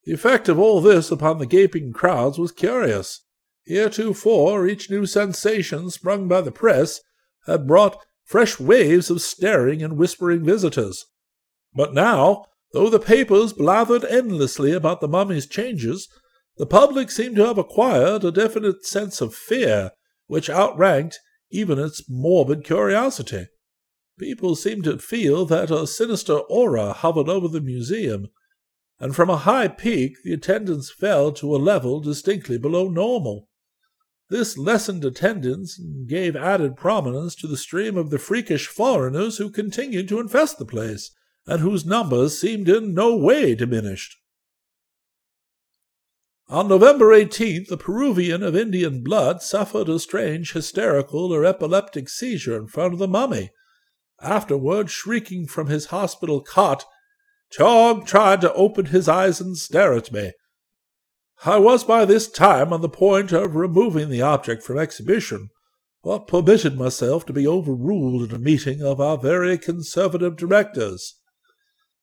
The 0.05 0.13
effect 0.13 0.49
of 0.49 0.57
all 0.57 0.81
this 0.81 1.11
upon 1.11 1.37
the 1.37 1.45
gaping 1.45 1.93
crowds 1.93 2.39
was 2.39 2.51
curious. 2.51 3.25
Heretofore, 3.65 4.65
each 4.65 4.89
new 4.89 5.05
sensation 5.05 5.91
sprung 5.91 6.27
by 6.27 6.41
the 6.41 6.51
press 6.51 7.01
had 7.45 7.67
brought 7.67 8.01
fresh 8.23 8.59
waves 8.59 9.09
of 9.09 9.21
staring 9.21 9.83
and 9.83 9.97
whispering 9.97 10.43
visitors. 10.43 11.05
But 11.73 11.93
now, 11.93 12.45
though 12.73 12.89
the 12.89 12.99
papers 12.99 13.53
blathered 13.53 14.05
endlessly 14.05 14.71
about 14.71 15.01
the 15.01 15.07
mummy's 15.07 15.45
changes, 15.45 16.07
the 16.61 16.67
public 16.67 17.09
seemed 17.09 17.35
to 17.35 17.43
have 17.43 17.57
acquired 17.57 18.23
a 18.23 18.31
definite 18.31 18.85
sense 18.85 19.19
of 19.19 19.33
fear 19.33 19.93
which 20.27 20.47
outranked 20.47 21.19
even 21.49 21.79
its 21.79 22.07
morbid 22.07 22.63
curiosity. 22.63 23.47
People 24.19 24.55
seemed 24.55 24.83
to 24.83 24.99
feel 24.99 25.43
that 25.47 25.71
a 25.71 25.87
sinister 25.87 26.35
aura 26.35 26.93
hovered 26.93 27.27
over 27.27 27.47
the 27.47 27.61
museum, 27.61 28.27
and 28.99 29.15
from 29.15 29.27
a 29.27 29.37
high 29.37 29.67
peak 29.69 30.17
the 30.23 30.33
attendance 30.33 30.91
fell 30.91 31.31
to 31.31 31.55
a 31.55 31.57
level 31.57 31.99
distinctly 31.99 32.59
below 32.59 32.87
normal. 32.87 33.49
This 34.29 34.55
lessened 34.55 35.03
attendance 35.03 35.81
gave 36.05 36.35
added 36.35 36.77
prominence 36.77 37.33
to 37.37 37.47
the 37.47 37.57
stream 37.57 37.97
of 37.97 38.11
the 38.11 38.19
freakish 38.19 38.67
foreigners 38.67 39.39
who 39.39 39.49
continued 39.49 40.07
to 40.09 40.19
infest 40.19 40.59
the 40.59 40.65
place, 40.65 41.09
and 41.47 41.61
whose 41.61 41.87
numbers 41.87 42.39
seemed 42.39 42.69
in 42.69 42.93
no 42.93 43.17
way 43.17 43.55
diminished. 43.55 44.20
On 46.51 46.67
November 46.67 47.11
18th, 47.15 47.71
a 47.71 47.77
Peruvian 47.77 48.43
of 48.43 48.57
Indian 48.57 49.01
blood 49.01 49.41
suffered 49.41 49.87
a 49.87 49.97
strange 49.97 50.51
hysterical 50.51 51.31
or 51.31 51.45
epileptic 51.45 52.09
seizure 52.09 52.57
in 52.57 52.67
front 52.67 52.91
of 52.91 52.99
the 52.99 53.07
mummy. 53.07 53.51
Afterward, 54.21 54.89
shrieking 54.89 55.47
from 55.47 55.67
his 55.67 55.85
hospital 55.85 56.41
cot, 56.41 56.83
T'yog 57.53 58.05
tried 58.05 58.41
to 58.41 58.53
open 58.53 58.87
his 58.87 59.07
eyes 59.07 59.39
and 59.39 59.57
stare 59.57 59.93
at 59.93 60.11
me. 60.11 60.33
I 61.45 61.57
was 61.57 61.85
by 61.85 62.03
this 62.03 62.29
time 62.29 62.73
on 62.73 62.81
the 62.81 62.89
point 62.89 63.31
of 63.31 63.55
removing 63.55 64.09
the 64.09 64.21
object 64.21 64.61
from 64.61 64.77
exhibition, 64.77 65.51
but 66.03 66.27
permitted 66.27 66.77
myself 66.77 67.25
to 67.27 67.33
be 67.33 67.47
overruled 67.47 68.29
in 68.29 68.35
a 68.35 68.39
meeting 68.39 68.83
of 68.83 68.99
our 68.99 69.17
very 69.17 69.57
conservative 69.57 70.35
directors. 70.35 71.15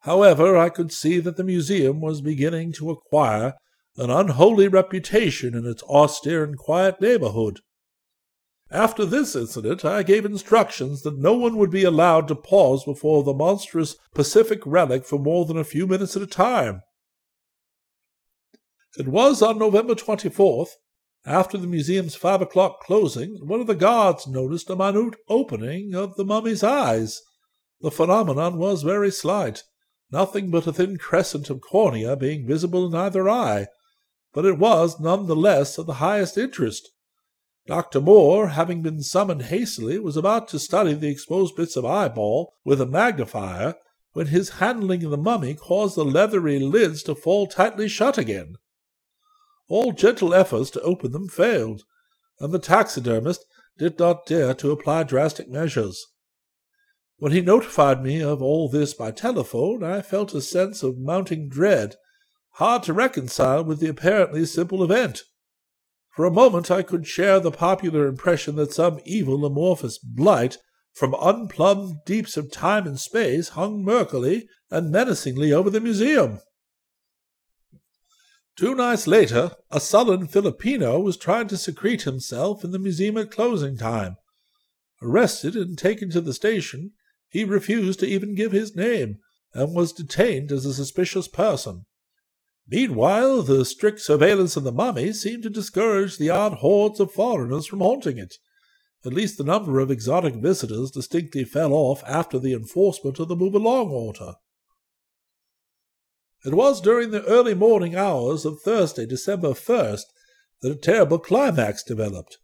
However, 0.04 0.56
I 0.56 0.70
could 0.70 0.90
see 0.90 1.20
that 1.20 1.36
the 1.36 1.44
museum 1.44 2.00
was 2.00 2.22
beginning 2.22 2.72
to 2.78 2.88
acquire 2.88 3.52
an 3.98 4.10
unholy 4.10 4.68
reputation 4.68 5.54
in 5.54 5.66
its 5.66 5.82
austere 5.82 6.44
and 6.44 6.56
quiet 6.56 7.00
neighborhood. 7.00 7.60
After 8.70 9.04
this 9.04 9.34
incident, 9.34 9.84
I 9.84 10.02
gave 10.02 10.24
instructions 10.24 11.02
that 11.02 11.18
no 11.18 11.34
one 11.34 11.56
would 11.56 11.70
be 11.70 11.84
allowed 11.84 12.28
to 12.28 12.34
pause 12.34 12.84
before 12.84 13.22
the 13.22 13.34
monstrous 13.34 13.96
Pacific 14.14 14.60
relic 14.64 15.04
for 15.04 15.18
more 15.18 15.44
than 15.46 15.56
a 15.56 15.64
few 15.64 15.86
minutes 15.86 16.16
at 16.16 16.22
a 16.22 16.26
time. 16.26 16.82
It 18.98 19.08
was 19.08 19.42
on 19.42 19.58
November 19.58 19.94
24th, 19.94 20.70
after 21.24 21.58
the 21.58 21.66
museum's 21.66 22.14
five 22.14 22.40
o'clock 22.40 22.80
closing, 22.80 23.36
one 23.46 23.60
of 23.60 23.66
the 23.66 23.74
guards 23.74 24.26
noticed 24.26 24.70
a 24.70 24.76
minute 24.76 25.16
opening 25.28 25.94
of 25.94 26.16
the 26.16 26.24
mummy's 26.24 26.62
eyes. 26.62 27.20
The 27.80 27.90
phenomenon 27.90 28.58
was 28.58 28.82
very 28.82 29.10
slight, 29.10 29.64
nothing 30.10 30.50
but 30.50 30.66
a 30.66 30.72
thin 30.72 30.96
crescent 30.96 31.50
of 31.50 31.60
cornea 31.60 32.16
being 32.16 32.46
visible 32.46 32.86
in 32.86 32.94
either 32.94 33.28
eye, 33.28 33.66
but 34.38 34.46
it 34.46 34.56
was 34.56 35.00
none 35.00 35.26
the 35.26 35.34
less 35.34 35.78
of 35.78 35.86
the 35.86 35.94
highest 35.94 36.38
interest. 36.38 36.92
Dr. 37.66 38.00
Moore, 38.00 38.50
having 38.50 38.82
been 38.82 39.02
summoned 39.02 39.42
hastily, 39.42 39.98
was 39.98 40.16
about 40.16 40.46
to 40.46 40.60
study 40.60 40.94
the 40.94 41.08
exposed 41.08 41.56
bits 41.56 41.74
of 41.74 41.84
eyeball 41.84 42.54
with 42.64 42.80
a 42.80 42.86
magnifier 42.86 43.74
when 44.12 44.28
his 44.28 44.60
handling 44.60 45.02
of 45.02 45.10
the 45.10 45.16
mummy 45.16 45.56
caused 45.56 45.96
the 45.96 46.04
leathery 46.04 46.60
lids 46.60 47.02
to 47.02 47.16
fall 47.16 47.48
tightly 47.48 47.88
shut 47.88 48.16
again. 48.16 48.54
All 49.68 49.90
gentle 49.90 50.32
efforts 50.32 50.70
to 50.70 50.80
open 50.82 51.10
them 51.10 51.26
failed, 51.26 51.82
and 52.38 52.54
the 52.54 52.60
taxidermist 52.60 53.44
did 53.76 53.98
not 53.98 54.24
dare 54.24 54.54
to 54.54 54.70
apply 54.70 55.02
drastic 55.02 55.48
measures. 55.48 56.06
When 57.16 57.32
he 57.32 57.40
notified 57.40 58.04
me 58.04 58.22
of 58.22 58.40
all 58.40 58.68
this 58.68 58.94
by 58.94 59.10
telephone, 59.10 59.82
I 59.82 60.00
felt 60.00 60.32
a 60.32 60.40
sense 60.40 60.84
of 60.84 60.96
mounting 60.96 61.48
dread, 61.48 61.96
hard 62.58 62.82
to 62.82 62.92
reconcile 62.92 63.62
with 63.62 63.78
the 63.78 63.88
apparently 63.88 64.44
simple 64.44 64.82
event. 64.82 65.22
For 66.16 66.24
a 66.24 66.30
moment 66.30 66.72
I 66.72 66.82
could 66.82 67.06
share 67.06 67.38
the 67.38 67.52
popular 67.52 68.08
impression 68.08 68.56
that 68.56 68.72
some 68.72 68.98
evil 69.04 69.44
amorphous 69.44 69.96
blight 69.96 70.58
from 70.92 71.14
unplumbed 71.14 71.98
deeps 72.04 72.36
of 72.36 72.50
time 72.50 72.84
and 72.84 72.98
space 72.98 73.50
hung 73.50 73.84
murkily 73.84 74.48
and 74.72 74.90
menacingly 74.90 75.52
over 75.52 75.70
the 75.70 75.80
museum. 75.80 76.40
Two 78.56 78.74
nights 78.74 79.06
later, 79.06 79.52
a 79.70 79.78
sullen 79.78 80.26
Filipino 80.26 80.98
was 80.98 81.16
trying 81.16 81.46
to 81.46 81.56
secrete 81.56 82.02
himself 82.02 82.64
in 82.64 82.72
the 82.72 82.80
museum 82.80 83.16
at 83.18 83.30
closing 83.30 83.76
time. 83.76 84.16
Arrested 85.00 85.54
and 85.54 85.78
taken 85.78 86.10
to 86.10 86.20
the 86.20 86.34
station, 86.34 86.90
he 87.28 87.44
refused 87.44 88.00
to 88.00 88.08
even 88.08 88.34
give 88.34 88.50
his 88.50 88.74
name, 88.74 89.18
and 89.54 89.76
was 89.76 89.92
detained 89.92 90.50
as 90.50 90.66
a 90.66 90.74
suspicious 90.74 91.28
person. 91.28 91.84
Meanwhile, 92.70 93.42
the 93.42 93.64
strict 93.64 94.00
surveillance 94.00 94.54
of 94.56 94.64
the 94.64 94.72
mummy 94.72 95.12
seemed 95.14 95.42
to 95.44 95.50
discourage 95.50 96.18
the 96.18 96.28
odd 96.28 96.54
hordes 96.54 97.00
of 97.00 97.12
foreigners 97.12 97.66
from 97.66 97.80
haunting 97.80 98.18
it. 98.18 98.34
At 99.06 99.14
least 99.14 99.38
the 99.38 99.44
number 99.44 99.80
of 99.80 99.90
exotic 99.90 100.34
visitors 100.34 100.90
distinctly 100.90 101.44
fell 101.44 101.72
off 101.72 102.02
after 102.06 102.38
the 102.38 102.52
enforcement 102.52 103.18
of 103.18 103.28
the 103.28 103.36
move 103.36 103.54
along 103.54 103.88
order. 103.90 104.34
It 106.44 106.54
was 106.54 106.80
during 106.82 107.10
the 107.10 107.24
early 107.24 107.54
morning 107.54 107.96
hours 107.96 108.44
of 108.44 108.60
Thursday, 108.60 109.06
December 109.06 109.50
1st, 109.50 110.02
that 110.60 110.72
a 110.72 110.76
terrible 110.76 111.18
climax 111.18 111.82
developed. 111.82 112.38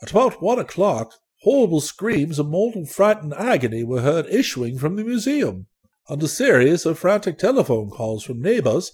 At 0.00 0.12
about 0.12 0.42
one 0.42 0.58
o'clock, 0.58 1.12
horrible 1.42 1.80
screams 1.80 2.38
of 2.38 2.48
mortal 2.48 2.86
fright 2.86 3.22
and 3.22 3.34
agony 3.34 3.84
were 3.84 4.00
heard 4.00 4.26
issuing 4.26 4.78
from 4.78 4.96
the 4.96 5.04
museum, 5.04 5.66
and 6.08 6.22
a 6.22 6.28
series 6.28 6.86
of 6.86 6.98
frantic 6.98 7.38
telephone 7.38 7.90
calls 7.90 8.24
from 8.24 8.40
neighbors 8.40 8.92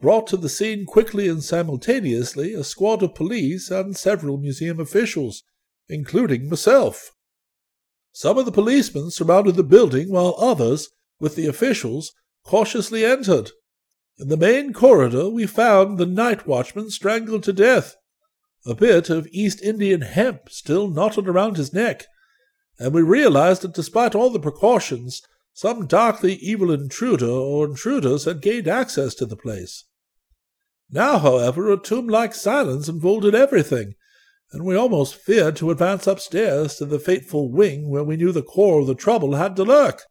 brought 0.00 0.26
to 0.28 0.36
the 0.36 0.48
scene 0.48 0.86
quickly 0.86 1.28
and 1.28 1.42
simultaneously 1.42 2.54
a 2.54 2.62
squad 2.62 3.02
of 3.02 3.14
police 3.14 3.70
and 3.70 3.96
several 3.96 4.38
museum 4.38 4.78
officials, 4.78 5.42
including 5.88 6.48
myself. 6.48 7.12
Some 8.12 8.38
of 8.38 8.46
the 8.46 8.52
policemen 8.52 9.10
surrounded 9.10 9.56
the 9.56 9.64
building, 9.64 10.10
while 10.10 10.36
others, 10.38 10.88
with 11.20 11.34
the 11.34 11.46
officials, 11.46 12.12
cautiously 12.44 13.04
entered. 13.04 13.50
In 14.18 14.28
the 14.28 14.36
main 14.36 14.72
corridor, 14.72 15.28
we 15.28 15.46
found 15.46 15.98
the 15.98 16.06
night 16.06 16.46
watchman 16.46 16.90
strangled 16.90 17.42
to 17.44 17.52
death, 17.52 17.96
a 18.66 18.74
bit 18.74 19.10
of 19.10 19.28
East 19.30 19.62
Indian 19.62 20.02
hemp 20.02 20.48
still 20.48 20.88
knotted 20.88 21.28
around 21.28 21.56
his 21.56 21.72
neck, 21.72 22.06
and 22.78 22.92
we 22.92 23.02
realized 23.02 23.62
that 23.62 23.74
despite 23.74 24.14
all 24.14 24.30
the 24.30 24.40
precautions, 24.40 25.22
some 25.52 25.86
darkly 25.86 26.34
evil 26.34 26.70
intruder 26.70 27.30
or 27.30 27.66
intruders 27.66 28.24
had 28.24 28.40
gained 28.42 28.68
access 28.68 29.14
to 29.14 29.26
the 29.26 29.36
place. 29.36 29.84
Now, 30.90 31.18
however, 31.18 31.70
a 31.70 31.76
tomb 31.76 32.08
like 32.08 32.34
silence 32.34 32.88
enfolded 32.88 33.34
everything, 33.34 33.94
and 34.52 34.64
we 34.64 34.74
almost 34.74 35.16
feared 35.16 35.56
to 35.56 35.70
advance 35.70 36.06
upstairs 36.06 36.76
to 36.76 36.86
the 36.86 36.98
fateful 36.98 37.50
wing 37.50 37.90
where 37.90 38.04
we 38.04 38.16
knew 38.16 38.32
the 38.32 38.42
core 38.42 38.80
of 38.80 38.86
the 38.86 38.94
trouble 38.94 39.34
had 39.34 39.54
to 39.56 39.64
lurk. 39.64 40.04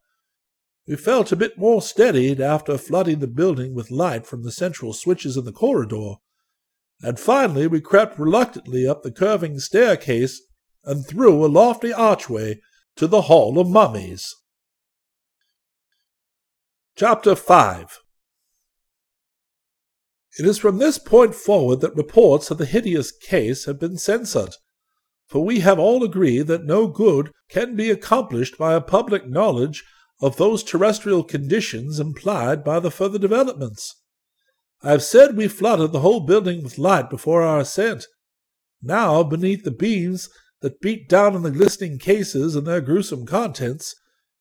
We 0.86 0.96
felt 0.96 1.32
a 1.32 1.36
bit 1.36 1.58
more 1.58 1.82
steadied 1.82 2.40
after 2.40 2.78
flooding 2.78 3.18
the 3.18 3.26
building 3.26 3.74
with 3.74 3.90
light 3.90 4.26
from 4.26 4.44
the 4.44 4.52
central 4.52 4.92
switches 4.92 5.36
in 5.36 5.44
the 5.44 5.52
corridor, 5.52 6.14
and 7.02 7.18
finally 7.18 7.66
we 7.66 7.80
crept 7.80 8.18
reluctantly 8.18 8.86
up 8.86 9.02
the 9.02 9.10
curving 9.10 9.58
staircase 9.58 10.40
and 10.84 11.06
through 11.06 11.44
a 11.44 11.46
lofty 11.46 11.92
archway 11.92 12.60
to 12.96 13.06
the 13.06 13.22
Hall 13.22 13.58
of 13.58 13.68
Mummies. 13.68 14.34
Chapter 16.96 17.34
5 17.34 17.98
It 20.38 20.46
is 20.46 20.58
from 20.58 20.78
this 20.78 20.98
point 20.98 21.34
forward 21.34 21.80
that 21.80 21.96
reports 21.96 22.50
of 22.50 22.58
the 22.58 22.66
hideous 22.66 23.10
case 23.10 23.64
have 23.64 23.80
been 23.80 23.98
censored, 23.98 24.54
for 25.26 25.44
we 25.44 25.60
have 25.60 25.80
all 25.80 26.04
agreed 26.04 26.46
that 26.46 26.64
no 26.64 26.86
good 26.86 27.32
can 27.48 27.74
be 27.74 27.90
accomplished 27.90 28.56
by 28.56 28.74
a 28.74 28.80
public 28.80 29.28
knowledge 29.28 29.84
of 30.20 30.36
those 30.36 30.62
terrestrial 30.62 31.24
conditions 31.24 31.98
implied 31.98 32.62
by 32.62 32.78
the 32.78 32.90
further 32.90 33.18
developments. 33.18 33.96
I 34.80 34.92
have 34.92 35.02
said 35.02 35.36
we 35.36 35.48
flooded 35.48 35.90
the 35.90 36.00
whole 36.00 36.20
building 36.20 36.62
with 36.62 36.78
light 36.78 37.10
before 37.10 37.42
our 37.42 37.58
ascent. 37.58 38.06
Now, 38.80 39.24
beneath 39.24 39.64
the 39.64 39.72
beams 39.72 40.28
that 40.60 40.80
beat 40.80 41.08
down 41.08 41.34
on 41.34 41.42
the 41.42 41.50
glistening 41.50 41.98
cases 41.98 42.54
and 42.54 42.64
their 42.64 42.80
gruesome 42.80 43.26
contents, 43.26 43.96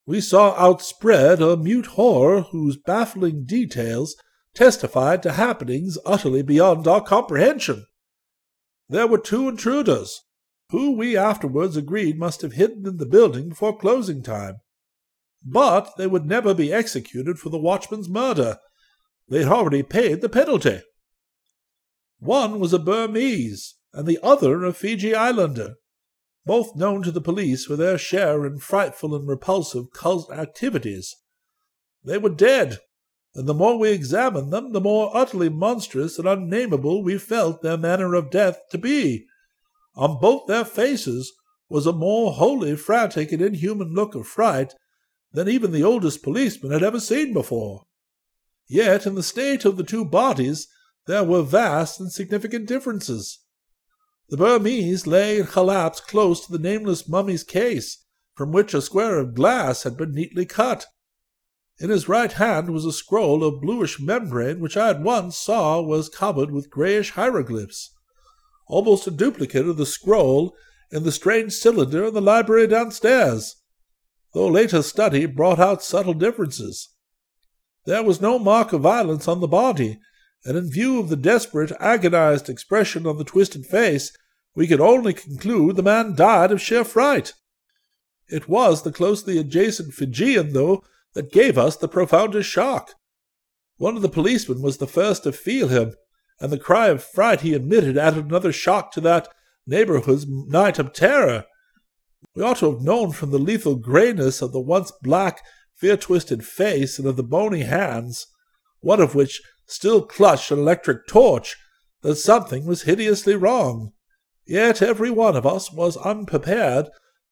we 0.06 0.22
saw 0.22 0.56
outspread 0.58 1.42
a 1.42 1.58
mute 1.58 1.88
horror 1.88 2.42
whose 2.42 2.78
baffling 2.78 3.46
details 3.46 4.16
testified 4.58 5.22
to 5.22 5.34
happenings 5.34 6.00
utterly 6.04 6.42
beyond 6.42 6.88
our 6.88 7.02
comprehension. 7.02 7.86
There 8.90 9.06
were 9.06 9.20
two 9.20 9.48
intruders, 9.48 10.24
who 10.72 10.98
we 10.98 11.16
afterwards 11.16 11.78
agreed 11.78 12.18
must 12.18 12.42
have 12.42 12.54
hidden 12.54 12.88
in 12.88 12.98
the 12.98 13.06
building 13.06 13.50
before 13.50 13.78
closing 13.78 14.24
time. 14.24 14.56
But 15.46 15.96
they 15.98 16.08
would 16.08 16.26
never 16.26 16.56
be 16.56 16.74
executed 16.74 17.38
for 17.38 17.50
the 17.50 17.60
watchman's 17.60 18.10
murder. 18.10 18.58
They 19.30 19.44
had 19.44 19.52
already 19.52 19.84
paid 19.84 20.22
the 20.22 20.30
penalty. 20.30 20.82
One 22.20 22.60
was 22.60 22.74
a 22.74 22.80
Burmese, 22.80 23.76
and 23.94 24.08
the 24.08 24.18
other 24.24 24.64
a 24.64 24.74
Fiji 24.74 25.14
Islander, 25.14 25.76
both 26.46 26.76
known 26.76 27.04
to 27.04 27.12
the 27.12 27.22
police 27.22 27.66
for 27.66 27.76
their 27.76 28.00
share 28.00 28.44
in 28.44 28.58
frightful 28.58 29.16
and 29.16 29.28
repulsive 29.28 29.92
cult 29.94 30.32
activities. 30.32 31.16
They 32.04 32.18
were 32.18 32.34
dead, 32.34 32.80
and 33.38 33.48
the 33.48 33.54
more 33.54 33.78
we 33.78 33.92
examined 33.92 34.52
them, 34.52 34.74
the 34.74 34.82
more 34.82 35.16
utterly 35.16 35.48
monstrous 35.48 36.18
and 36.18 36.28
unnameable 36.28 37.04
we 37.04 37.20
felt 37.20 37.62
their 37.62 37.78
manner 37.78 38.16
of 38.16 38.32
death 38.32 38.60
to 38.72 38.80
be. 38.80 39.28
On 39.94 40.20
both 40.20 40.48
their 40.48 40.66
faces 40.66 41.34
was 41.70 41.86
a 41.86 41.94
more 41.94 42.34
wholly 42.34 42.76
frantic 42.76 43.32
and 43.32 43.42
inhuman 43.42 43.94
look 43.94 44.16
of 44.16 44.26
fright 44.26 44.74
than 45.34 45.48
even 45.48 45.72
the 45.72 45.84
oldest 45.84 46.24
policeman 46.24 46.72
had 46.72 46.82
ever 46.82 47.00
seen 47.00 47.32
before. 47.32 47.84
Yet 48.68 49.06
in 49.06 49.14
the 49.14 49.22
state 49.22 49.66
of 49.66 49.78
the 49.78 49.84
two 49.84 50.04
bodies 50.04 50.68
there 51.06 51.24
were 51.24 51.44
vast 51.44 52.00
and 52.00 52.12
significant 52.12 52.68
differences. 52.68 53.42
The 54.30 54.38
Burmese 54.38 55.06
lay 55.06 55.40
in 55.40 55.46
collapse 55.46 56.00
close 56.00 56.44
to 56.44 56.52
the 56.52 56.58
nameless 56.58 57.08
mummy's 57.08 57.44
case, 57.44 58.04
from 58.34 58.52
which 58.52 58.74
a 58.74 58.82
square 58.82 59.20
of 59.20 59.36
glass 59.36 59.84
had 59.84 59.96
been 59.96 60.14
neatly 60.14 60.48
cut. 60.48 60.88
In 61.80 61.90
his 61.90 62.10
right 62.10 62.32
hand 62.32 62.72
was 62.72 62.86
a 62.86 62.92
scroll 62.92 63.44
of 63.44 63.62
bluish 63.62 64.00
membrane 64.00 64.60
which 64.60 64.78
I 64.78 64.90
at 64.90 65.02
once 65.02 65.38
saw 65.38 65.82
was 65.82 66.10
covered 66.10 66.52
with 66.52 66.70
grayish 66.70 67.12
hieroglyphs 67.12 67.92
almost 68.68 69.08
a 69.08 69.12
duplicate 69.12 69.68
of 69.68 69.78
the 69.78 69.86
scroll 69.86 70.56
in 70.92 71.04
the 71.04 71.12
strange 71.12 71.54
cylinder 71.54 72.06
in 72.06 72.14
the 72.14 72.22
library 72.22 72.68
downstairs, 72.68 73.56
though 74.34 74.48
later 74.48 74.82
study 74.82 75.26
brought 75.26 75.60
out 75.60 75.84
subtle 75.84 76.14
differences. 76.14 76.90
There 77.86 78.04
was 78.04 78.22
no 78.22 78.38
mark 78.38 78.74
of 78.74 78.82
violence 78.82 79.28
on 79.28 79.40
the 79.40 79.48
body, 79.48 80.00
and 80.46 80.58
in 80.58 80.70
view 80.70 81.00
of 81.00 81.10
the 81.10 81.16
desperate, 81.16 81.72
agonized 81.80 82.50
expression 82.50 83.08
on 83.08 83.18
the 83.18 83.24
twisted 83.24 83.66
face, 83.66 84.16
we 84.56 84.68
could 84.68 84.82
only 84.82 85.14
conclude 85.14 85.76
the 85.76 85.84
man 85.84 86.16
died 86.16 86.52
of 86.52 86.62
sheer 86.62 86.84
fright. 86.84 87.34
It 88.30 88.50
was 88.50 88.84
the 88.84 88.92
closely 88.92 89.38
adjacent 89.38 89.94
Fijian, 89.94 90.54
though, 90.54 90.84
that 91.18 91.32
gave 91.32 91.58
us 91.58 91.76
the 91.76 91.88
profoundest 91.88 92.48
shock. 92.48 92.94
One 93.78 93.96
of 93.96 94.04
the 94.04 94.08
policemen 94.08 94.62
was 94.62 94.78
the 94.78 94.86
first 94.86 95.24
to 95.24 95.32
feel 95.32 95.68
him, 95.68 95.96
and 96.40 96.52
the 96.52 96.60
cry 96.60 96.90
of 96.90 97.04
fright 97.04 97.42
he 97.42 97.56
emitted 97.56 97.98
added 97.98 98.26
another 98.26 98.52
shock 98.52 98.92
to 98.92 99.02
that 99.02 99.28
neighborhood's 99.66 100.28
night 100.28 100.78
of 100.78 100.94
terror. 100.94 101.46
We 102.36 102.44
ought 102.44 102.58
to 102.58 102.72
have 102.72 102.84
known 102.84 103.14
from 103.14 103.32
the 103.32 103.40
lethal 103.40 103.78
grayness 103.78 104.44
of 104.44 104.52
the 104.52 104.60
once 104.60 104.92
black, 105.02 105.42
fear 105.76 105.98
twisted 105.98 106.46
face 106.46 107.00
and 107.00 107.08
of 107.08 107.16
the 107.16 107.24
bony 107.24 107.64
hands, 107.64 108.28
one 108.82 109.02
of 109.02 109.16
which 109.16 109.42
still 109.66 110.06
clutched 110.06 110.52
an 110.52 110.60
electric 110.60 111.08
torch, 111.08 111.56
that 112.04 112.18
something 112.18 112.64
was 112.64 112.84
hideously 112.84 113.36
wrong. 113.36 113.92
Yet 114.46 114.84
every 114.84 115.10
one 115.10 115.36
of 115.36 115.48
us 115.48 115.72
was 115.74 115.98
unprepared 115.98 116.90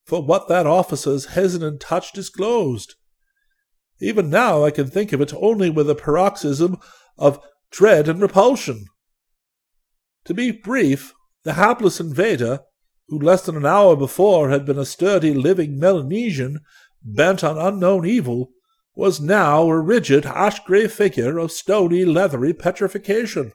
for 0.08 0.24
what 0.24 0.48
that 0.48 0.66
officer's 0.66 1.28
hesitant 1.28 1.82
touch 1.82 2.14
disclosed. 2.14 2.96
Even 4.00 4.30
now 4.30 4.64
I 4.64 4.72
can 4.72 4.88
think 4.88 5.14
of 5.14 5.22
it 5.22 5.34
only 5.34 5.70
with 5.70 5.90
a 5.90 5.96
paroxysm 5.96 6.78
of 7.18 7.40
dread 7.72 8.08
and 8.08 8.22
repulsion. 8.22 8.86
To 10.26 10.34
be 10.34 10.52
brief, 10.52 11.14
the 11.44 11.54
hapless 11.54 12.00
invader, 12.00 12.62
who 13.08 13.20
less 13.20 13.46
than 13.46 13.56
an 13.56 13.66
hour 13.66 13.96
before 13.96 14.50
had 14.50 14.66
been 14.66 14.80
a 14.80 14.86
sturdy 14.86 15.34
living 15.34 15.80
Melanesian 15.80 16.60
bent 17.04 17.44
on 17.44 17.58
unknown 17.58 18.06
evil, 18.06 18.50
was 18.96 19.22
now 19.22 19.70
a 19.70 19.80
rigid 19.80 20.26
ash 20.26 20.64
gray 20.66 20.88
figure 20.88 21.38
of 21.38 21.52
stony, 21.52 22.06
leathery 22.06 22.54
petrification, 22.54 23.52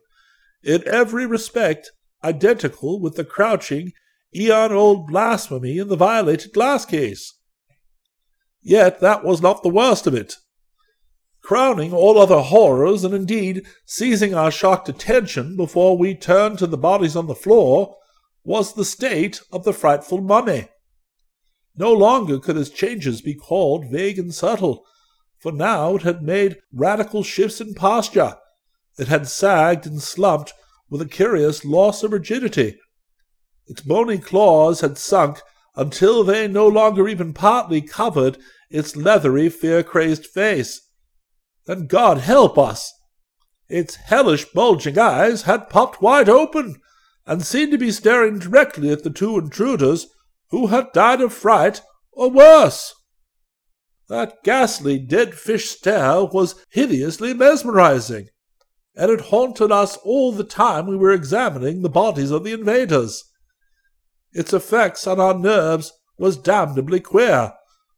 in 0.62 0.86
every 0.86 1.26
respect 1.26 1.90
identical 2.22 3.00
with 3.00 3.16
the 3.16 3.24
crouching, 3.24 3.92
eon 4.34 4.72
old 4.72 5.06
blasphemy 5.08 5.78
in 5.78 5.88
the 5.88 5.96
violated 5.96 6.52
glass 6.52 6.84
case. 6.84 7.34
Yet 8.62 9.00
that 9.00 9.24
was 9.24 9.40
not 9.40 9.62
the 9.62 9.68
worst 9.68 10.06
of 10.06 10.14
it. 10.14 10.36
Crowning 11.42 11.92
all 11.92 12.18
other 12.18 12.40
horrors, 12.40 13.02
and 13.04 13.14
indeed 13.14 13.66
seizing 13.86 14.34
our 14.34 14.50
shocked 14.50 14.88
attention 14.88 15.56
before 15.56 15.96
we 15.96 16.14
turned 16.14 16.58
to 16.58 16.66
the 16.66 16.76
bodies 16.76 17.16
on 17.16 17.26
the 17.26 17.34
floor, 17.34 17.96
was 18.44 18.74
the 18.74 18.84
state 18.84 19.40
of 19.50 19.64
the 19.64 19.72
frightful 19.72 20.20
mummy. 20.20 20.68
No 21.76 21.92
longer 21.92 22.38
could 22.38 22.56
its 22.56 22.70
changes 22.70 23.22
be 23.22 23.34
called 23.34 23.90
vague 23.90 24.18
and 24.18 24.34
subtle, 24.34 24.84
for 25.38 25.52
now 25.52 25.96
it 25.96 26.02
had 26.02 26.22
made 26.22 26.58
radical 26.72 27.22
shifts 27.22 27.60
in 27.60 27.74
posture. 27.74 28.36
It 28.98 29.08
had 29.08 29.28
sagged 29.28 29.86
and 29.86 30.02
slumped 30.02 30.52
with 30.90 31.00
a 31.00 31.06
curious 31.06 31.64
loss 31.64 32.02
of 32.02 32.12
rigidity. 32.12 32.78
Its 33.66 33.80
bony 33.80 34.18
claws 34.18 34.80
had 34.80 34.98
sunk 34.98 35.40
until 35.76 36.24
they 36.24 36.48
no 36.48 36.66
longer 36.66 37.08
even 37.08 37.32
partly 37.32 37.80
covered 37.80 38.38
its 38.70 38.96
leathery, 38.96 39.48
fear 39.48 39.82
crazed 39.82 40.26
face 40.26 40.80
then 41.70 41.86
God 41.86 42.18
help 42.18 42.58
us! 42.58 42.92
Its 43.68 43.94
hellish 43.94 44.46
bulging 44.46 44.98
eyes 44.98 45.42
had 45.42 45.70
popped 45.70 46.02
wide 46.02 46.28
open, 46.28 46.80
and 47.26 47.46
seemed 47.46 47.70
to 47.70 47.78
be 47.78 47.92
staring 47.92 48.40
directly 48.40 48.90
at 48.90 49.04
the 49.04 49.10
two 49.10 49.38
intruders 49.38 50.08
who 50.48 50.66
had 50.66 50.92
died 50.92 51.20
of 51.20 51.32
fright 51.32 51.80
or 52.10 52.28
worse. 52.28 52.92
That 54.08 54.42
ghastly 54.42 54.98
dead 54.98 55.36
fish 55.36 55.70
stare 55.70 56.24
was 56.24 56.56
hideously 56.70 57.34
mesmerizing, 57.34 58.30
and 58.96 59.10
it 59.12 59.20
haunted 59.20 59.70
us 59.70 59.96
all 59.98 60.32
the 60.32 60.42
time 60.42 60.88
we 60.88 60.96
were 60.96 61.12
examining 61.12 61.82
the 61.82 61.88
bodies 61.88 62.32
of 62.32 62.42
the 62.42 62.52
invaders. 62.52 63.29
Its 64.32 64.52
effects 64.52 65.06
on 65.06 65.18
our 65.18 65.34
nerves 65.34 65.92
was 66.18 66.36
damnably 66.36 67.00
queer, 67.00 67.52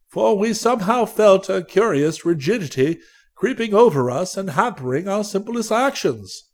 for 0.09 0.37
we 0.39 0.55
somehow 0.55 1.05
felt 1.05 1.49
a 1.49 1.63
curious 1.63 2.25
rigidity 2.25 2.99
creeping 3.35 3.75
over 3.75 4.11
us 4.11 4.37
and 4.37 4.51
hampering 4.51 5.09
our 5.09 5.25
simplest 5.25 5.73
actions. 5.73 6.49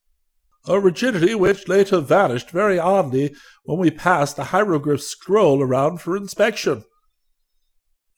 A 0.66 0.80
rigidity 0.80 1.34
which 1.34 1.68
later 1.68 2.00
vanished 2.00 2.50
very 2.50 2.78
oddly 2.78 3.34
when 3.64 3.78
we 3.78 3.90
passed 3.90 4.36
the 4.36 4.44
hieroglyph 4.44 5.02
scroll 5.02 5.62
around 5.62 6.00
for 6.00 6.16
inspection. 6.16 6.84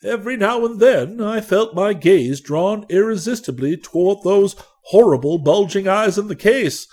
Every 0.03 0.37
now 0.37 0.65
and 0.65 0.81
then 0.81 1.21
I 1.21 1.41
felt 1.41 1.75
my 1.75 1.93
gaze 1.93 2.41
drawn 2.41 2.87
irresistibly 2.89 3.77
toward 3.77 4.23
those 4.23 4.57
horrible 4.85 5.39
bulging 5.39 5.87
eyes 5.87 6.17
in 6.17 6.29
the 6.29 6.37
case, 6.37 6.87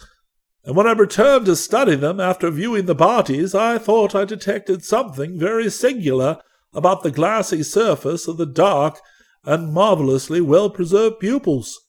and 0.67 0.75
when 0.75 0.86
I 0.86 0.91
returned 0.91 1.45
to 1.45 1.56
study 1.56 1.95
them 1.95 2.19
after 2.19 2.51
viewing 2.51 2.88
the 2.88 2.93
bodies, 2.93 3.56
I 3.56 3.77
thought 3.77 4.13
I 4.13 4.25
detected 4.25 4.84
something 4.84 5.39
very 5.39 5.69
singular 5.69 6.41
about 6.73 7.03
the 7.03 7.10
glassy 7.10 7.63
surface 7.63 8.27
of 8.27 8.36
the 8.36 8.45
dark 8.45 8.99
and 9.45 9.71
marvelously 9.71 10.41
well 10.41 10.69
preserved 10.69 11.21
pupils. 11.21 11.80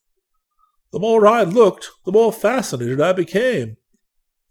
The 0.93 1.01
more 1.01 1.27
I 1.27 1.43
looked, 1.43 1.91
the 2.07 2.13
more 2.13 2.33
fascinated 2.33 3.01
I 3.01 3.13
became, 3.13 3.79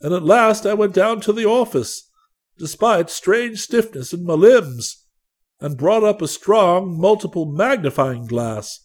and 0.02 0.14
at 0.14 0.26
last 0.26 0.66
I 0.66 0.74
went 0.74 0.94
down 0.94 1.22
to 1.22 1.32
the 1.32 1.46
office, 1.46 2.12
despite 2.58 3.10
strange 3.10 3.62
stiffness 3.62 4.12
in 4.12 4.26
my 4.26 4.34
limbs, 4.34 5.06
and 5.62 5.78
brought 5.78 6.04
up 6.04 6.22
a 6.22 6.28
strong 6.28 7.00
multiple 7.00 7.46
magnifying 7.46 8.28
glass, 8.28 8.82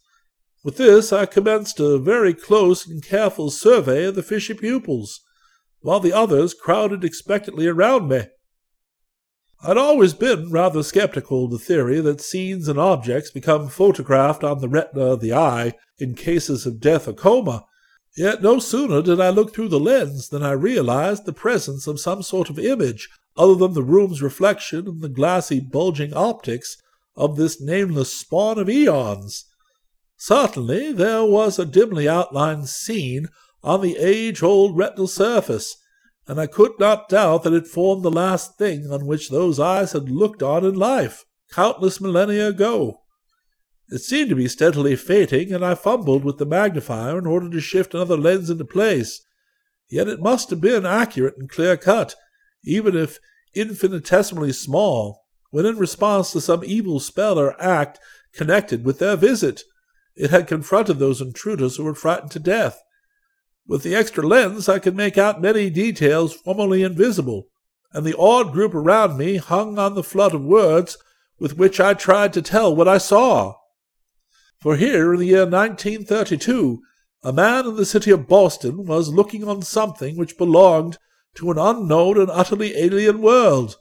With 0.63 0.77
this 0.77 1.13
I 1.13 1.27
commenced 1.27 1.81
a 1.81 1.99
very 1.99 2.33
close 2.33 2.87
and 2.87 3.03
careful 3.03 3.51
survey 3.51 4.05
of 4.05 4.15
the 4.15 4.23
fishy 4.23 4.55
pupils, 4.55 5.21
while 5.83 6.01
the 6.01 6.13
others 6.13 6.55
crowded 6.55 7.05
expectantly 7.05 7.67
around 7.67 8.09
me. 8.09 8.23
I'd 9.65 9.79
always 9.79 10.13
been 10.13 10.51
rather 10.51 10.83
skeptical 10.83 11.45
of 11.45 11.53
the 11.53 11.59
theory 11.59 12.01
that 12.01 12.21
scenes 12.21 12.67
and 12.67 12.81
objects 12.81 13.31
become 13.31 13.69
photographed 13.69 14.43
on 14.43 14.61
the 14.61 14.69
retina 14.69 15.13
of 15.13 15.21
the 15.21 15.33
eye 15.33 15.75
in 15.99 16.15
cases 16.15 16.67
of 16.67 16.81
death 16.81 17.07
or 17.07 17.13
coma, 17.13 17.65
yet 18.17 18.43
no 18.43 18.59
sooner 18.59 19.03
did 19.03 19.21
I 19.21 19.31
look 19.31 19.55
through 19.55 19.69
the 19.69 19.79
lens 19.79 20.31
than 20.31 20.43
I 20.43 20.53
realized 20.53 21.27
the 21.27 21.33
presence 21.33 21.87
of 21.87 22.01
some 22.01 22.23
sort 22.23 22.51
of 22.51 22.59
image 22.59 23.09
other 23.37 23.55
than 23.55 23.75
the 23.75 23.85
room's 23.85 24.21
reflection 24.21 24.89
and 24.89 25.01
the 25.01 25.09
glassy, 25.09 25.61
bulging 25.61 26.13
optics 26.13 26.77
of 27.15 27.37
this 27.37 27.61
nameless 27.61 28.13
spawn 28.13 28.59
of 28.59 28.69
eons. 28.69 29.45
Certainly 30.17 30.93
there 30.93 31.25
was 31.25 31.59
a 31.59 31.65
dimly 31.65 32.09
outlined 32.09 32.69
scene 32.69 33.29
on 33.63 33.81
the 33.81 33.97
age 33.97 34.43
old 34.43 34.77
retinal 34.77 35.07
surface, 35.07 35.77
and 36.27 36.41
I 36.41 36.47
could 36.47 36.73
not 36.79 37.09
doubt 37.09 37.43
that 37.43 37.53
it 37.53 37.67
formed 37.67 38.03
the 38.03 38.11
last 38.11 38.57
thing 38.57 38.91
on 38.91 39.07
which 39.07 39.29
those 39.29 39.59
eyes 39.59 39.93
had 39.93 40.11
looked 40.11 40.43
on 40.43 40.65
in 40.65 40.75
life, 40.75 41.25
countless 41.51 42.01
millennia 42.01 42.49
ago. 42.49 43.01
It 43.89 43.99
seemed 43.99 44.31
to 44.31 44.37
be 44.37 44.49
steadily 44.49 44.97
fading, 44.97 45.53
and 45.53 45.65
I 45.65 45.75
fumbled 45.75 46.25
with 46.25 46.39
the 46.39 46.47
magnifier 46.47 47.19
in 47.19 47.27
order 47.27 47.51
to 47.51 47.61
shift 47.61 47.95
another 47.95 48.17
lens 48.17 48.49
into 48.49 48.65
place. 48.65 49.21
Yet 49.91 50.09
it 50.09 50.21
must 50.21 50.49
have 50.51 50.61
been 50.61 50.87
accurate 50.87 51.35
and 51.37 51.51
clear 51.51 51.77
cut, 51.77 52.15
even 52.65 52.97
if 52.97 53.19
infinitesimally 53.55 54.53
small, 54.53 55.27
when 55.51 55.67
in 55.67 55.77
response 55.77 56.33
to 56.33 56.41
some 56.41 56.65
evil 56.65 57.01
spell 57.01 57.39
or 57.39 57.61
act 57.63 57.99
connected 58.33 58.85
with 58.85 58.99
their 58.99 59.17
visit, 59.17 59.63
it 60.17 60.31
had 60.31 60.47
confronted 60.47 60.99
those 60.99 61.21
intruders 61.21 61.77
who 61.77 61.85
were 61.85 61.95
frightened 61.95 62.31
to 62.31 62.39
death. 62.39 62.81
With 63.67 63.83
the 63.83 63.95
extra 63.95 64.27
lens, 64.27 64.69
I 64.69 64.79
could 64.79 64.97
make 64.97 65.17
out 65.17 65.41
many 65.41 65.71
details 65.71 66.35
formerly 66.35 66.83
invisible, 66.83 67.49
and 67.93 68.05
the 68.05 68.15
awed 68.15 68.53
group 68.53 68.75
around 68.75 69.17
me 69.17 69.37
hung 69.37 69.79
on 69.79 69.95
the 69.95 70.03
flood 70.03 70.35
of 70.35 70.43
words 70.43 70.99
with 71.39 71.57
which 71.57 71.81
I 71.81 71.95
tried 71.95 72.33
to 72.35 72.43
tell 72.43 72.75
what 72.75 72.89
I 72.89 72.99
saw. 72.99 73.55
For 74.61 74.77
here, 74.77 75.13
in 75.15 75.21
the 75.21 75.27
year 75.27 75.45
1932, 75.45 76.81
a 77.25 77.33
man 77.33 77.67
in 77.67 77.77
the 77.77 77.87
city 77.87 78.11
of 78.11 78.29
Boston 78.29 78.85
was 78.85 79.09
looking 79.09 79.47
on 79.47 79.63
something 79.63 80.17
which 80.17 80.39
belonged 80.39 80.99
to 81.37 81.51
an 81.51 81.59
unknown 81.59 82.21
and 82.21 82.31
utterly 82.31 82.77
alien 82.77 83.23
world, 83.23 83.77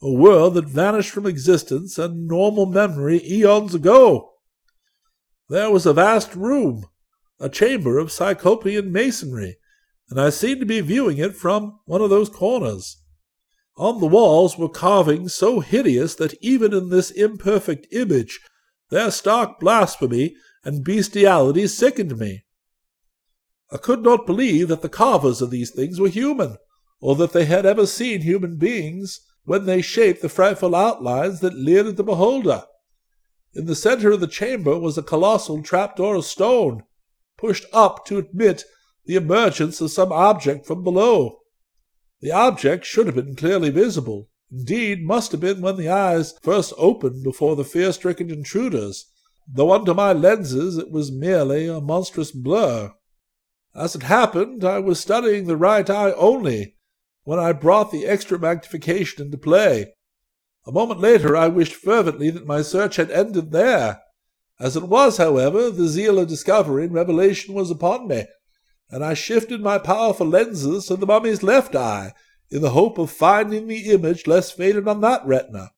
a 0.00 0.10
world 0.10 0.54
that 0.54 0.66
vanished 0.66 1.10
from 1.10 1.26
existence 1.26 1.98
and 1.98 2.26
normal 2.26 2.66
memory 2.66 3.20
eons 3.28 3.74
ago. 3.74 4.32
There 5.48 5.70
was 5.70 5.86
a 5.86 5.92
vast 5.92 6.34
room, 6.34 6.86
a 7.38 7.48
chamber 7.48 7.98
of 7.98 8.12
Cyclopean 8.12 8.90
masonry, 8.92 9.56
and 10.08 10.20
I 10.20 10.30
seemed 10.30 10.60
to 10.60 10.66
be 10.66 10.80
viewing 10.80 11.18
it 11.18 11.36
from 11.36 11.80
one 11.84 12.00
of 12.00 12.10
those 12.10 12.28
corners. 12.28 13.02
On 13.76 14.00
the 14.00 14.06
walls 14.06 14.56
were 14.56 14.68
carvings 14.68 15.34
so 15.34 15.60
hideous 15.60 16.14
that 16.14 16.34
even 16.40 16.72
in 16.72 16.88
this 16.88 17.10
imperfect 17.10 17.86
image 17.92 18.40
their 18.90 19.10
stark 19.10 19.58
blasphemy 19.60 20.34
and 20.64 20.84
bestiality 20.84 21.66
sickened 21.66 22.18
me. 22.18 22.44
I 23.70 23.76
could 23.76 24.02
not 24.02 24.26
believe 24.26 24.68
that 24.68 24.82
the 24.82 24.88
carvers 24.88 25.42
of 25.42 25.50
these 25.50 25.70
things 25.70 25.98
were 25.98 26.08
human, 26.08 26.56
or 27.00 27.16
that 27.16 27.32
they 27.32 27.44
had 27.44 27.66
ever 27.66 27.86
seen 27.86 28.22
human 28.22 28.56
beings 28.56 29.20
when 29.44 29.66
they 29.66 29.82
shaped 29.82 30.22
the 30.22 30.28
frightful 30.28 30.74
outlines 30.74 31.40
that 31.40 31.54
leered 31.54 31.86
at 31.86 31.96
the 31.96 32.04
beholder. 32.04 32.64
In 33.54 33.66
the 33.66 33.74
center 33.74 34.10
of 34.10 34.20
the 34.20 34.26
chamber 34.26 34.78
was 34.78 34.96
a 34.96 35.02
colossal 35.02 35.62
trapdoor 35.62 36.16
of 36.16 36.24
stone, 36.24 36.84
pushed 37.38 37.66
up 37.72 38.04
to 38.06 38.18
admit 38.18 38.64
the 39.04 39.16
emergence 39.16 39.80
of 39.80 39.90
some 39.90 40.12
object 40.12 40.66
from 40.66 40.82
below. 40.82 41.40
The 42.20 42.32
object 42.32 42.84
should 42.84 43.06
have 43.06 43.14
been 43.14 43.36
clearly 43.36 43.70
visible, 43.70 44.28
indeed, 44.50 45.04
must 45.04 45.32
have 45.32 45.40
been 45.40 45.60
when 45.60 45.76
the 45.76 45.88
eyes 45.88 46.34
first 46.42 46.72
opened 46.76 47.22
before 47.22 47.56
the 47.56 47.64
fear 47.64 47.92
stricken 47.92 48.30
intruders, 48.30 49.06
though 49.46 49.72
under 49.72 49.94
my 49.94 50.12
lenses 50.12 50.76
it 50.76 50.90
was 50.90 51.12
merely 51.12 51.68
a 51.68 51.80
monstrous 51.80 52.32
blur. 52.32 52.92
As 53.74 53.94
it 53.94 54.04
happened, 54.04 54.64
I 54.64 54.78
was 54.78 54.98
studying 54.98 55.46
the 55.46 55.56
right 55.56 55.88
eye 55.88 56.12
only 56.12 56.76
when 57.24 57.38
I 57.38 57.52
brought 57.52 57.90
the 57.90 58.06
extra 58.06 58.38
magnification 58.38 59.26
into 59.26 59.36
play. 59.36 59.92
A 60.66 60.72
moment 60.72 61.00
later 61.00 61.36
I 61.36 61.48
wished 61.48 61.74
fervently 61.74 62.30
that 62.30 62.46
my 62.46 62.62
search 62.62 62.96
had 62.96 63.10
ended 63.10 63.52
there. 63.52 64.00
As 64.58 64.76
it 64.76 64.84
was, 64.84 65.18
however, 65.18 65.70
the 65.70 65.86
zeal 65.86 66.18
of 66.18 66.28
discovery 66.28 66.84
and 66.84 66.94
revelation 66.94 67.54
was 67.54 67.70
upon 67.70 68.08
me, 68.08 68.24
and 68.90 69.04
I 69.04 69.12
shifted 69.12 69.60
my 69.60 69.78
powerful 69.78 70.26
lenses 70.26 70.86
to 70.86 70.96
the 70.96 71.06
mummy's 71.06 71.42
left 71.42 71.76
eye, 71.76 72.14
in 72.50 72.62
the 72.62 72.70
hope 72.70 72.96
of 72.96 73.10
finding 73.10 73.66
the 73.66 73.90
image 73.90 74.26
less 74.26 74.50
faded 74.50 74.88
on 74.88 75.00
that 75.02 75.26
retina. 75.26 75.72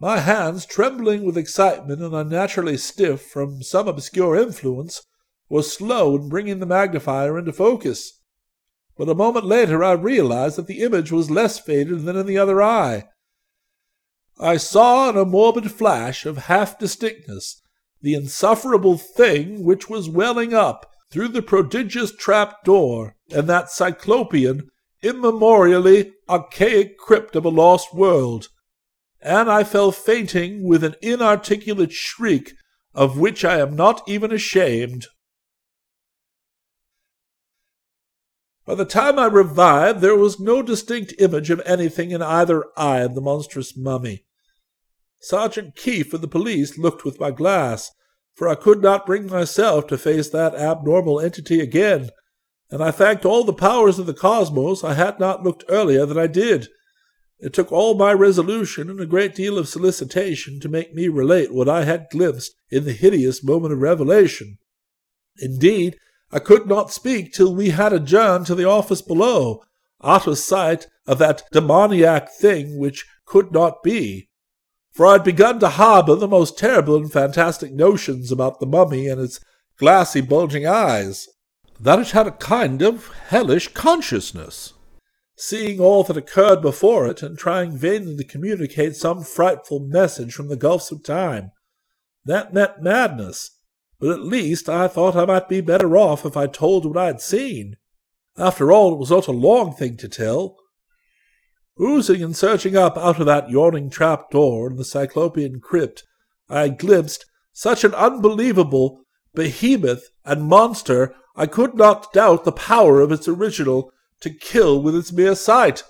My 0.00 0.18
hands, 0.18 0.66
trembling 0.66 1.24
with 1.24 1.36
excitement 1.36 2.00
and 2.02 2.14
unnaturally 2.14 2.76
stiff 2.76 3.22
from 3.22 3.62
some 3.62 3.86
obscure 3.86 4.36
influence, 4.36 5.02
were 5.48 5.62
slow 5.62 6.16
in 6.16 6.28
bringing 6.28 6.58
the 6.58 6.66
magnifier 6.66 7.38
into 7.38 7.52
focus. 7.52 8.20
But 8.96 9.08
a 9.08 9.14
moment 9.14 9.44
later 9.44 9.84
I 9.84 9.92
realized 9.92 10.56
that 10.56 10.66
the 10.66 10.82
image 10.82 11.12
was 11.12 11.30
less 11.30 11.58
faded 11.58 12.04
than 12.04 12.16
in 12.16 12.26
the 12.26 12.38
other 12.38 12.60
eye. 12.62 13.08
I 14.40 14.56
saw 14.56 15.10
in 15.10 15.16
a 15.16 15.24
morbid 15.24 15.70
flash 15.70 16.26
of 16.26 16.36
half 16.36 16.78
distinctness 16.78 17.60
the 18.00 18.14
insufferable 18.14 18.96
thing 18.96 19.64
which 19.64 19.88
was 19.88 20.08
welling 20.08 20.54
up 20.54 20.90
through 21.10 21.28
the 21.28 21.42
prodigious 21.42 22.14
trap 22.14 22.64
door 22.64 23.16
in 23.28 23.46
that 23.46 23.70
cyclopean, 23.70 24.68
immemorially 25.02 26.12
archaic 26.28 26.98
crypt 26.98 27.34
of 27.34 27.44
a 27.44 27.48
lost 27.50 27.94
world, 27.94 28.48
and 29.20 29.50
I 29.50 29.64
fell 29.64 29.90
fainting 29.90 30.66
with 30.66 30.84
an 30.84 30.94
inarticulate 31.02 31.92
shriek 31.92 32.52
of 32.94 33.18
which 33.18 33.44
I 33.44 33.58
am 33.58 33.76
not 33.76 34.02
even 34.08 34.32
ashamed. 34.32 35.06
By 38.64 38.74
the 38.74 38.84
time 38.84 39.18
I 39.18 39.26
revived, 39.26 40.00
there 40.00 40.16
was 40.16 40.38
no 40.38 40.62
distinct 40.62 41.14
image 41.18 41.48
of 41.48 41.62
anything 41.64 42.10
in 42.10 42.20
either 42.20 42.64
eye 42.76 42.98
of 42.98 43.14
the 43.14 43.22
monstrous 43.22 43.76
mummy. 43.76 44.26
Sergeant 45.20 45.74
Keefe 45.74 46.14
of 46.14 46.20
the 46.20 46.28
police 46.28 46.78
looked 46.78 47.04
with 47.04 47.18
my 47.18 47.30
glass, 47.30 47.90
for 48.34 48.48
I 48.48 48.54
could 48.54 48.80
not 48.80 49.04
bring 49.04 49.26
myself 49.26 49.88
to 49.88 49.98
face 49.98 50.28
that 50.30 50.54
abnormal 50.54 51.20
entity 51.20 51.60
again, 51.60 52.10
and 52.70 52.82
I 52.82 52.92
thanked 52.92 53.24
all 53.24 53.42
the 53.42 53.52
powers 53.52 53.98
of 53.98 54.06
the 54.06 54.14
cosmos 54.14 54.84
I 54.84 54.94
had 54.94 55.18
not 55.18 55.42
looked 55.42 55.64
earlier 55.68 56.06
than 56.06 56.18
I 56.18 56.28
did. 56.28 56.68
It 57.40 57.52
took 57.52 57.72
all 57.72 57.94
my 57.94 58.12
resolution 58.12 58.88
and 58.90 59.00
a 59.00 59.06
great 59.06 59.34
deal 59.34 59.58
of 59.58 59.68
solicitation 59.68 60.60
to 60.60 60.68
make 60.68 60.94
me 60.94 61.08
relate 61.08 61.52
what 61.52 61.68
I 61.68 61.84
had 61.84 62.10
glimpsed 62.10 62.54
in 62.70 62.84
the 62.84 62.92
hideous 62.92 63.42
moment 63.42 63.72
of 63.72 63.80
revelation. 63.80 64.58
Indeed, 65.38 65.96
I 66.30 66.38
could 66.40 66.66
not 66.66 66.92
speak 66.92 67.32
till 67.32 67.54
we 67.54 67.70
had 67.70 67.92
adjourned 67.92 68.46
to 68.46 68.54
the 68.54 68.68
office 68.68 69.02
below, 69.02 69.62
out 70.02 70.26
of 70.26 70.38
sight 70.38 70.86
of 71.06 71.18
that 71.18 71.42
demoniac 71.50 72.30
thing 72.30 72.78
which 72.78 73.06
could 73.24 73.50
not 73.50 73.82
be 73.82 74.27
for 74.98 75.06
I 75.06 75.12
had 75.12 75.22
begun 75.22 75.60
to 75.60 75.68
harbour 75.68 76.16
the 76.16 76.26
most 76.26 76.58
terrible 76.58 76.96
and 76.96 77.12
fantastic 77.12 77.72
notions 77.72 78.32
about 78.32 78.58
the 78.58 78.66
mummy 78.66 79.06
and 79.06 79.20
its 79.20 79.38
glassy, 79.76 80.20
bulging 80.20 80.66
eyes, 80.66 81.28
that 81.78 82.00
it 82.00 82.10
had 82.10 82.26
a 82.26 82.32
kind 82.32 82.82
of 82.82 83.06
hellish 83.28 83.68
consciousness. 83.74 84.72
Seeing 85.36 85.78
all 85.78 86.02
that 86.02 86.16
occurred 86.16 86.60
before 86.60 87.06
it, 87.06 87.22
and 87.22 87.38
trying 87.38 87.78
vainly 87.78 88.16
to 88.16 88.24
communicate 88.24 88.96
some 88.96 89.22
frightful 89.22 89.78
message 89.78 90.34
from 90.34 90.48
the 90.48 90.56
gulfs 90.56 90.90
of 90.90 91.04
time, 91.04 91.52
that 92.24 92.52
meant 92.52 92.82
madness, 92.82 93.56
but 94.00 94.10
at 94.10 94.24
least 94.24 94.68
I 94.68 94.88
thought 94.88 95.14
I 95.14 95.26
might 95.26 95.48
be 95.48 95.60
better 95.60 95.96
off 95.96 96.26
if 96.26 96.36
I 96.36 96.48
told 96.48 96.84
what 96.84 96.96
I 96.96 97.06
had 97.06 97.20
seen. 97.20 97.76
After 98.36 98.72
all, 98.72 98.94
it 98.94 98.98
was 98.98 99.12
not 99.12 99.28
a 99.28 99.30
long 99.30 99.72
thing 99.74 99.96
to 99.98 100.08
tell, 100.08 100.56
Oozing 101.80 102.22
and 102.22 102.36
surging 102.36 102.76
up 102.76 102.96
out 102.98 103.20
of 103.20 103.26
that 103.26 103.50
yawning 103.50 103.88
trap 103.88 104.30
door 104.30 104.70
in 104.70 104.76
the 104.76 104.84
Cyclopean 104.84 105.60
crypt, 105.60 106.02
I 106.48 106.68
glimpsed 106.68 107.24
such 107.52 107.84
an 107.84 107.94
unbelievable 107.94 109.04
behemoth 109.34 110.08
and 110.24 110.44
monster 110.44 111.14
I 111.36 111.46
could 111.46 111.74
not 111.74 112.12
doubt 112.12 112.44
the 112.44 112.52
power 112.52 113.00
of 113.00 113.12
its 113.12 113.28
original 113.28 113.92
to 114.20 114.30
kill 114.30 114.82
with 114.82 114.96
its 114.96 115.12
mere 115.12 115.36
sight. 115.36 115.84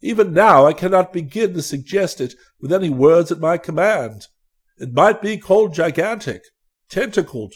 Even 0.00 0.32
now 0.32 0.64
I 0.64 0.72
cannot 0.72 1.12
begin 1.12 1.54
to 1.54 1.62
suggest 1.62 2.20
it 2.20 2.34
with 2.60 2.72
any 2.72 2.90
words 2.90 3.32
at 3.32 3.40
my 3.40 3.58
command. 3.58 4.28
It 4.78 4.92
might 4.92 5.20
be 5.20 5.38
called 5.38 5.74
gigantic, 5.74 6.42
tentacled, 6.88 7.54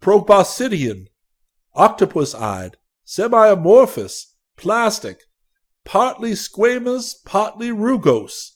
proboscidean, 0.00 1.06
octopus-eyed, 1.74 2.76
semi-amorphous, 3.04 4.36
plastic, 4.56 5.18
partly 5.84 6.32
squamous, 6.32 7.14
partly 7.24 7.70
rugose. 7.70 8.52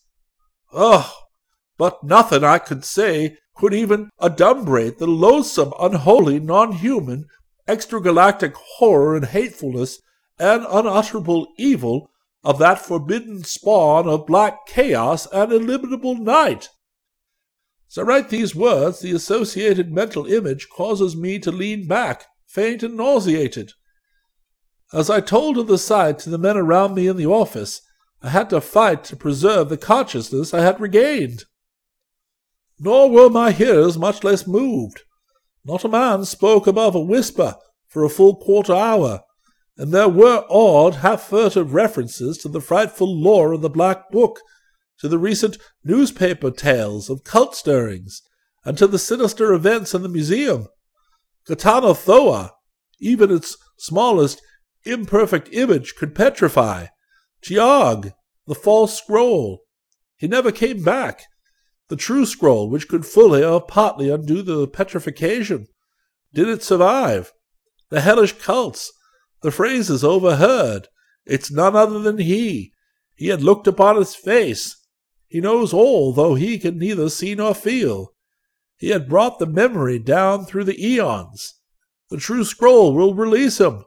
Ugh! 0.73 1.11
But 1.79 2.03
nothing 2.05 2.45
I 2.45 2.59
could 2.59 2.85
say 2.85 3.37
could 3.57 3.75
even 3.75 4.11
adumbrate 4.21 4.99
the 4.99 5.07
loathsome, 5.07 5.73
unholy, 5.81 6.39
non 6.41 6.73
human, 6.73 7.27
extragalactic 7.67 8.55
horror 8.55 9.17
and 9.17 9.27
hatefulness 9.27 10.01
and 10.39 10.67
unutterable 10.69 11.49
evil 11.59 12.11
of 12.45 12.59
that 12.59 12.79
forbidden 12.79 13.43
spawn 13.43 14.09
of 14.09 14.27
black 14.27 14.67
chaos 14.67 15.27
and 15.33 15.53
illimitable 15.53 16.15
night. 16.15 16.69
As 17.91 17.99
I 17.99 18.03
write 18.03 18.31
these 18.31 18.55
words, 18.55 19.01
the 19.01 19.13
associated 19.13 19.93
mental 19.93 20.27
image 20.27 20.69
causes 20.69 21.17
me 21.17 21.39
to 21.41 21.51
lean 21.51 21.87
back, 21.89 22.27
faint 22.47 22.83
and 22.83 22.97
nauseated. 22.97 23.73
As 24.93 25.11
I 25.11 25.21
told 25.21 25.59
of 25.59 25.67
the 25.67 25.79
sight 25.79 26.19
to 26.21 26.31
the 26.31 26.39
men 26.39 26.57
around 26.57 26.95
me 26.95 27.09
in 27.09 27.17
the 27.17 27.27
office, 27.27 27.83
I 28.23 28.31
had 28.31 28.51
to 28.51 28.61
fight 28.61 29.05
to 29.05 29.17
preserve 29.17 29.69
the 29.69 29.77
consciousness 29.77 30.55
I 30.55 30.61
had 30.61 30.81
regained. 30.81 31.45
Nor 32.79 33.11
were 33.11 33.31
my 33.31 33.53
hearers 33.53 33.99
much 33.99 34.23
less 34.23 34.47
moved. 34.47 35.03
Not 35.65 35.85
a 35.85 35.89
man 35.89 36.25
spoke 36.25 36.67
above 36.67 36.95
a 36.95 37.01
whisper 37.01 37.57
for 37.89 38.05
a 38.05 38.11
full 38.11 38.37
quarter 38.37 38.75
hour, 38.75 39.23
and 39.77 39.93
there 39.93 40.09
were 40.09 40.45
odd, 40.49 40.97
half 40.97 41.23
furtive 41.29 41.75
references 41.75 42.39
to 42.39 42.49
the 42.49 42.61
frightful 42.61 43.13
lore 43.13 43.53
of 43.53 43.63
the 43.63 43.71
Black 43.71 44.11
Book, 44.11 44.41
to 45.01 45.09
the 45.09 45.19
recent 45.19 45.59
newspaper 45.85 46.51
tales 46.51 47.11
of 47.11 47.25
cult 47.25 47.55
stirrings, 47.55 48.23
and 48.65 48.79
to 48.79 48.87
the 48.87 48.99
sinister 48.99 49.53
events 49.53 49.95
in 49.95 50.03
the 50.03 50.09
museum. 50.09 50.69
Ghatanothoa, 51.49 52.51
even 53.01 53.31
its 53.31 53.57
smallest 53.79 54.41
imperfect 54.87 55.49
image, 55.53 55.95
could 55.97 56.15
petrify. 56.15 56.87
T'yog, 57.43 58.13
the 58.47 58.55
false 58.55 58.97
scroll. 58.99 59.61
He 60.17 60.29
never 60.29 60.53
came 60.53 60.83
back. 60.83 61.23
The 61.89 61.97
true 61.97 62.27
scroll, 62.27 62.69
which 62.69 62.89
could 62.89 63.07
fully 63.07 63.45
or 63.45 63.61
partly 63.61 64.11
undo 64.11 64.43
the 64.43 64.67
petrification. 64.67 65.67
Did 66.33 66.49
it 66.49 66.63
survive? 66.63 67.33
The 67.91 68.01
hellish 68.01 68.33
cults, 68.33 68.93
the 69.43 69.53
phrases 69.53 70.03
overheard. 70.03 70.89
It's 71.25 71.53
none 71.53 71.77
other 71.77 71.99
than 71.99 72.19
he. 72.19 72.73
He 73.15 73.29
had 73.29 73.43
looked 73.43 73.67
upon 73.67 73.97
his 73.97 74.15
face. 74.15 74.77
He 75.29 75.41
knows 75.41 75.73
all, 75.73 76.13
though 76.13 76.35
he 76.35 76.59
can 76.59 76.79
neither 76.79 77.09
see 77.09 77.35
nor 77.35 77.55
feel. 77.55 78.13
He 78.77 78.91
had 78.91 79.09
brought 79.09 79.39
the 79.39 79.47
memory 79.47 79.99
down 79.99 80.45
through 80.45 80.65
the 80.65 80.85
eons. 80.85 81.55
The 82.11 82.19
true 82.19 82.45
scroll 82.45 82.95
will 82.95 83.15
release 83.15 83.59
him. 83.59 83.85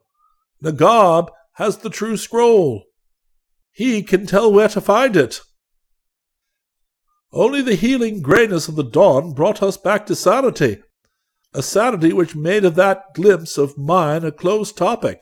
Nagob 0.64 1.30
has 1.54 1.78
the 1.78 1.90
true 1.90 2.18
scroll. 2.18 2.84
He 3.72 4.04
can 4.04 4.26
tell 4.26 4.52
where 4.52 4.70
to 4.70 4.82
find 4.82 5.16
it. 5.16 5.42
Only 7.32 7.62
the 7.62 7.76
healing 7.76 8.22
grayness 8.22 8.68
of 8.68 8.76
the 8.76 8.84
dawn 8.84 9.34
brought 9.34 9.62
us 9.62 9.78
back 9.78 10.06
to 10.08 10.16
sanity, 10.16 10.82
a 11.54 11.62
sanity 11.62 12.12
which 12.12 12.36
made 12.36 12.66
of 12.66 12.76
that 12.76 13.14
glimpse 13.14 13.58
of 13.58 13.78
mine 13.78 14.26
a 14.26 14.32
closed 14.32 14.78
topic, 14.78 15.22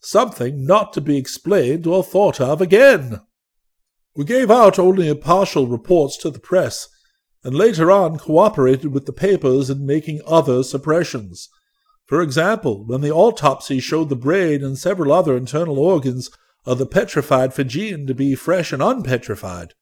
something 0.00 0.66
not 0.66 0.92
to 0.94 1.00
be 1.00 1.16
explained 1.16 1.86
or 1.86 2.02
thought 2.02 2.40
of 2.40 2.60
again. 2.60 3.20
We 4.16 4.24
gave 4.24 4.50
out 4.50 4.78
only 4.78 5.14
partial 5.14 5.66
reports 5.66 6.16
to 6.18 6.30
the 6.30 6.40
press, 6.40 6.88
and 7.44 7.54
later 7.54 7.90
on 7.90 8.18
cooperated 8.18 8.92
with 8.92 9.06
the 9.06 9.12
papers 9.12 9.70
in 9.70 9.86
making 9.86 10.20
other 10.26 10.62
suppressions. 10.62 11.48
For 12.06 12.20
example, 12.20 12.84
when 12.84 13.00
the 13.00 13.12
autopsy 13.12 13.80
showed 13.80 14.08
the 14.08 14.16
brain 14.16 14.62
and 14.62 14.78
several 14.78 15.12
other 15.12 15.36
internal 15.36 15.78
organs 15.78 16.30
of 16.64 16.78
the 16.78 16.86
petrified 16.86 17.54
Fijian 17.54 18.06
to 18.06 18.14
be 18.14 18.34
fresh 18.34 18.72
and 18.72 18.82
unpetrified, 18.82 19.74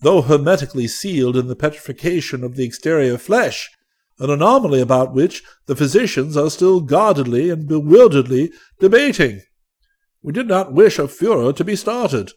though 0.00 0.22
hermetically 0.22 0.86
sealed 0.86 1.36
in 1.36 1.48
the 1.48 1.56
petrification 1.56 2.44
of 2.44 2.56
the 2.56 2.64
exterior 2.64 3.18
flesh, 3.18 3.70
an 4.18 4.30
anomaly 4.30 4.80
about 4.80 5.14
which 5.14 5.42
the 5.66 5.76
physicians 5.76 6.36
are 6.36 6.50
still 6.50 6.80
guardedly 6.80 7.50
and 7.50 7.68
bewilderedly 7.68 8.52
debating. 8.80 9.42
We 10.22 10.32
did 10.32 10.48
not 10.48 10.72
wish 10.72 10.98
a 10.98 11.08
furor 11.08 11.52
to 11.52 11.64
be 11.64 11.76
started. 11.76 12.32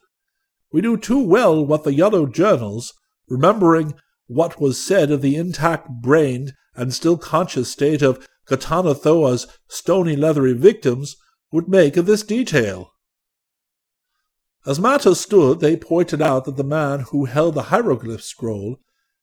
We 0.71 0.81
knew 0.81 0.97
too 0.97 1.23
well 1.23 1.65
what 1.65 1.83
the 1.83 1.93
yellow 1.93 2.25
journals, 2.25 2.93
remembering 3.27 3.93
what 4.27 4.59
was 4.61 4.83
said 4.83 5.09
of 5.09 5.21
the 5.21 5.35
intact 5.35 5.89
brained 5.89 6.53
and 6.75 6.93
still 6.93 7.17
conscious 7.17 7.71
state 7.71 8.01
of 8.01 8.25
Ghatanothoa's 8.49 9.47
stony 9.67 10.15
leathery 10.15 10.53
victims, 10.53 11.15
would 11.51 11.67
make 11.67 11.97
of 11.97 12.05
this 12.05 12.23
detail. 12.23 12.91
As 14.65 14.79
matters 14.79 15.19
stood, 15.19 15.59
they 15.59 15.77
pointed 15.77 16.21
out 16.21 16.45
that 16.45 16.57
the 16.57 16.63
man 16.63 17.01
who 17.11 17.25
held 17.25 17.55
the 17.55 17.63
hieroglyph 17.63 18.21
scroll, 18.21 18.77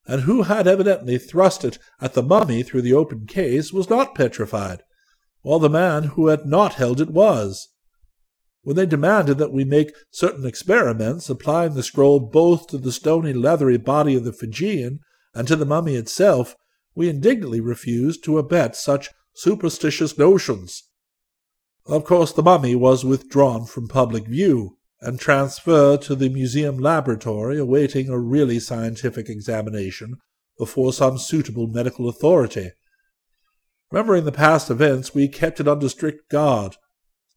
and 0.07 0.23
who 0.23 0.43
had 0.43 0.67
evidently 0.67 1.19
thrust 1.19 1.65
it 1.65 1.79
at 2.01 2.15
the 2.15 2.23
mummy 2.23 2.62
through 2.62 2.83
the 2.83 2.95
open 2.95 3.27
case, 3.27 3.73
was 3.73 3.91
not 3.91 4.15
petrified, 4.15 4.83
while 5.43 5.59
the 5.59 5.69
man 5.69 6.05
who 6.05 6.29
had 6.29 6.47
not 6.47 6.75
held 6.75 7.01
it 7.01 7.11
was. 7.11 7.69
When 8.62 8.77
they 8.77 8.87
demanded 8.87 9.39
that 9.39 9.53
we 9.53 9.65
make 9.65 9.95
certain 10.11 10.47
experiments, 10.47 11.31
applying 11.31 11.75
the 11.75 11.83
scroll 11.83 12.19
both 12.19 12.67
to 12.69 12.79
the 12.79 12.91
stony 12.91 13.33
leathery 13.33 13.77
body 13.77 14.17
of 14.17 14.25
the 14.25 14.33
Fijian 14.33 15.01
and 15.35 15.47
to 15.47 15.55
the 15.55 15.67
mummy 15.67 15.95
itself, 15.95 16.57
we 16.95 17.09
indignantly 17.09 17.61
refused 17.61 18.25
to 18.25 18.39
abet 18.39 18.75
such 18.75 19.11
superstitious 19.37 20.18
notions. 20.18 20.85
Of 21.87 22.05
course, 22.05 22.33
the 22.33 22.42
mummy 22.42 22.75
was 22.75 23.05
withdrawn 23.05 23.66
from 23.66 23.87
public 23.87 24.27
view, 24.27 24.77
and 25.01 25.20
transferred 25.20 26.03
to 26.03 26.14
the 26.14 26.29
museum 26.29 26.79
laboratory 26.79 27.59
awaiting 27.59 28.09
a 28.09 28.18
really 28.18 28.59
scientific 28.59 29.29
examination 29.29 30.16
before 30.59 30.92
some 30.92 31.18
suitable 31.18 31.66
medical 31.66 32.09
authority. 32.09 32.72
Remembering 33.90 34.25
the 34.25 34.33
past 34.33 34.70
events, 34.70 35.14
we 35.14 35.29
kept 35.29 35.61
it 35.61 35.68
under 35.68 35.88
strict 35.88 36.29
guard, 36.31 36.77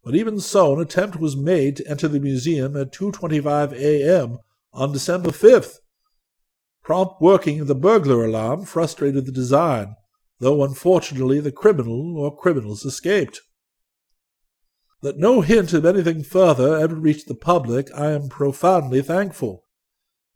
but 0.03 0.15
even 0.15 0.39
so 0.39 0.73
an 0.73 0.81
attempt 0.81 1.19
was 1.19 1.35
made 1.35 1.75
to 1.75 1.87
enter 1.87 2.07
the 2.07 2.19
museum 2.19 2.75
at 2.77 2.93
2.25 2.93 3.73
a.m. 3.73 4.39
on 4.73 4.93
December 4.93 5.29
5th. 5.29 5.75
Prompt 6.81 7.21
working 7.21 7.59
of 7.59 7.67
the 7.67 7.75
burglar 7.75 8.25
alarm 8.25 8.65
frustrated 8.65 9.25
the 9.25 9.31
design, 9.31 9.95
though 10.39 10.63
unfortunately 10.63 11.39
the 11.39 11.51
criminal 11.51 12.17
or 12.17 12.35
criminals 12.35 12.85
escaped. 12.85 13.41
That 15.01 15.17
no 15.17 15.41
hint 15.41 15.73
of 15.73 15.85
anything 15.85 16.23
further 16.23 16.77
ever 16.77 16.95
reached 16.95 17.27
the 17.27 17.35
public, 17.35 17.89
I 17.95 18.11
am 18.11 18.27
profoundly 18.27 19.01
thankful. 19.01 19.63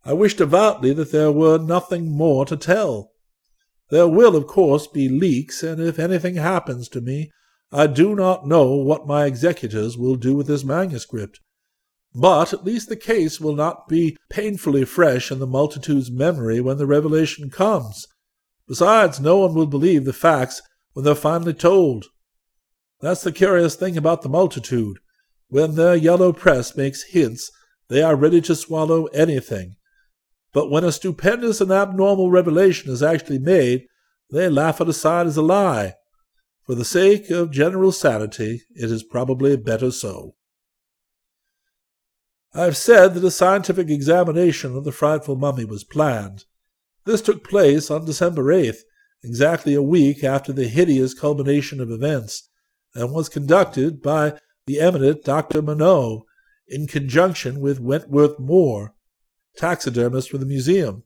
I 0.05 0.13
wish 0.13 0.35
devoutly 0.35 0.93
that 0.93 1.11
there 1.11 1.31
were 1.31 1.57
nothing 1.57 2.09
more 2.09 2.45
to 2.45 2.57
tell. 2.57 3.11
There 3.89 4.07
will, 4.07 4.35
of 4.35 4.47
course, 4.47 4.87
be 4.87 5.07
leaks, 5.07 5.63
and 5.63 5.81
if 5.81 5.99
anything 5.99 6.35
happens 6.35 6.89
to 6.89 7.01
me, 7.01 7.31
I 7.71 7.87
do 7.87 8.15
not 8.15 8.47
know 8.47 8.75
what 8.75 9.07
my 9.07 9.25
executors 9.25 9.97
will 9.97 10.15
do 10.15 10.35
with 10.35 10.47
this 10.47 10.63
manuscript. 10.63 11.39
But 12.15 12.53
at 12.53 12.63
least 12.63 12.89
the 12.89 12.95
case 12.95 13.41
will 13.41 13.55
not 13.55 13.87
be 13.87 14.15
painfully 14.29 14.85
fresh 14.85 15.31
in 15.31 15.39
the 15.39 15.47
multitude's 15.47 16.11
memory 16.11 16.61
when 16.61 16.77
the 16.77 16.85
revelation 16.85 17.49
comes. 17.49 18.05
Besides, 18.67 19.19
no 19.19 19.37
one 19.37 19.53
will 19.53 19.67
believe 19.67 20.05
the 20.05 20.13
facts 20.13 20.61
when 20.93 21.05
they're 21.05 21.15
finally 21.15 21.53
told. 21.53 22.05
That's 23.01 23.23
the 23.23 23.31
curious 23.31 23.75
thing 23.75 23.97
about 23.97 24.21
the 24.21 24.29
multitude. 24.29 24.99
When 25.49 25.75
their 25.75 25.95
yellow 25.95 26.31
press 26.31 26.77
makes 26.77 27.03
hints, 27.03 27.51
they 27.89 28.01
are 28.01 28.15
ready 28.15 28.41
to 28.41 28.55
swallow 28.55 29.05
anything. 29.07 29.75
But 30.53 30.69
when 30.69 30.83
a 30.83 30.91
stupendous 30.91 31.59
and 31.61 31.71
abnormal 31.71 32.31
revelation 32.31 32.91
is 32.91 33.03
actually 33.03 33.39
made, 33.39 33.87
they 34.31 34.49
laugh 34.49 34.79
it 34.79 34.87
aside 34.87 35.27
as 35.27 35.37
a 35.37 35.41
lie. 35.41 35.95
For 36.65 36.75
the 36.75 36.85
sake 36.85 37.29
of 37.29 37.51
general 37.51 37.91
sanity, 37.91 38.61
it 38.75 38.89
is 38.89 39.03
probably 39.03 39.57
better 39.57 39.91
so. 39.91 40.35
I 42.53 42.63
have 42.63 42.77
said 42.77 43.15
that 43.15 43.23
a 43.23 43.31
scientific 43.31 43.89
examination 43.89 44.75
of 44.75 44.85
the 44.85 44.91
frightful 44.91 45.35
mummy 45.35 45.65
was 45.65 45.83
planned. 45.83 46.45
This 47.05 47.21
took 47.21 47.43
place 47.47 47.91
on 47.91 48.05
December 48.05 48.43
8th, 48.43 48.79
exactly 49.23 49.73
a 49.73 49.81
week 49.81 50.23
after 50.23 50.53
the 50.53 50.67
hideous 50.67 51.13
culmination 51.13 51.81
of 51.81 51.91
events, 51.91 52.49
and 52.95 53.11
was 53.11 53.29
conducted 53.29 54.01
by 54.01 54.39
the 54.65 54.79
eminent 54.79 55.23
Dr. 55.23 55.61
Minot 55.61 56.23
in 56.67 56.87
conjunction 56.87 57.59
with 57.59 57.79
Wentworth 57.79 58.39
Moore, 58.39 58.93
taxidermist 59.57 60.29
for 60.29 60.37
the 60.37 60.45
museum. 60.45 61.03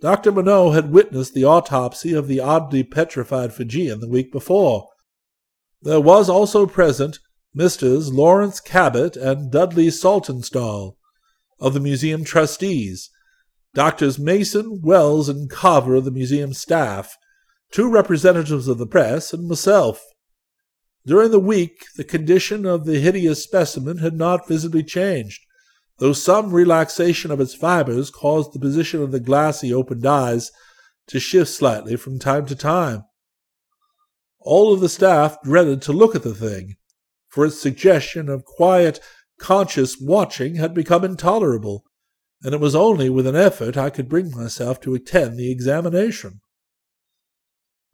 Dr. 0.00 0.32
Minot 0.32 0.74
had 0.74 0.92
witnessed 0.92 1.34
the 1.34 1.44
autopsy 1.44 2.12
of 2.12 2.28
the 2.28 2.40
oddly 2.40 2.82
petrified 2.82 3.52
Fijian 3.52 4.00
the 4.00 4.08
week 4.08 4.32
before. 4.32 4.88
There 5.80 6.00
was 6.00 6.28
also 6.28 6.66
present 6.66 7.18
Misters 7.54 8.12
Lawrence 8.12 8.60
Cabot 8.60 9.16
and 9.16 9.50
Dudley 9.50 9.88
Saltonstall 9.88 10.96
of 11.60 11.74
the 11.74 11.80
museum 11.80 12.24
trustees, 12.24 13.10
Doctors 13.74 14.18
Mason, 14.18 14.80
Wells, 14.82 15.28
and 15.28 15.48
Carver 15.48 15.94
of 15.94 16.04
the 16.04 16.10
museum 16.10 16.52
staff, 16.52 17.16
two 17.70 17.90
representatives 17.90 18.68
of 18.68 18.76
the 18.76 18.86
press, 18.86 19.32
and 19.32 19.48
myself. 19.48 20.04
During 21.06 21.30
the 21.30 21.40
week, 21.40 21.86
the 21.96 22.04
condition 22.04 22.66
of 22.66 22.84
the 22.84 23.00
hideous 23.00 23.42
specimen 23.42 23.98
had 23.98 24.14
not 24.14 24.46
visibly 24.46 24.82
changed, 24.82 25.40
though 25.98 26.12
some 26.12 26.52
relaxation 26.52 27.30
of 27.30 27.40
its 27.40 27.54
fibers 27.54 28.10
caused 28.10 28.52
the 28.52 28.60
position 28.60 29.02
of 29.02 29.10
the 29.10 29.20
glassy 29.20 29.72
opened 29.72 30.04
eyes 30.04 30.52
to 31.06 31.18
shift 31.18 31.50
slightly 31.50 31.96
from 31.96 32.18
time 32.18 32.44
to 32.46 32.54
time. 32.54 33.04
All 34.38 34.72
of 34.72 34.80
the 34.80 34.88
staff 34.88 35.40
dreaded 35.42 35.80
to 35.82 35.92
look 35.92 36.14
at 36.14 36.22
the 36.22 36.34
thing, 36.34 36.76
for 37.28 37.46
its 37.46 37.60
suggestion 37.60 38.28
of 38.28 38.44
quiet, 38.44 39.00
conscious 39.40 39.96
watching 39.98 40.56
had 40.56 40.74
become 40.74 41.04
intolerable, 41.04 41.84
and 42.44 42.54
it 42.54 42.60
was 42.60 42.74
only 42.74 43.08
with 43.08 43.26
an 43.26 43.36
effort 43.36 43.76
I 43.76 43.90
could 43.90 44.08
bring 44.08 44.30
myself 44.30 44.80
to 44.80 44.94
attend 44.94 45.36
the 45.36 45.50
examination. 45.50 46.40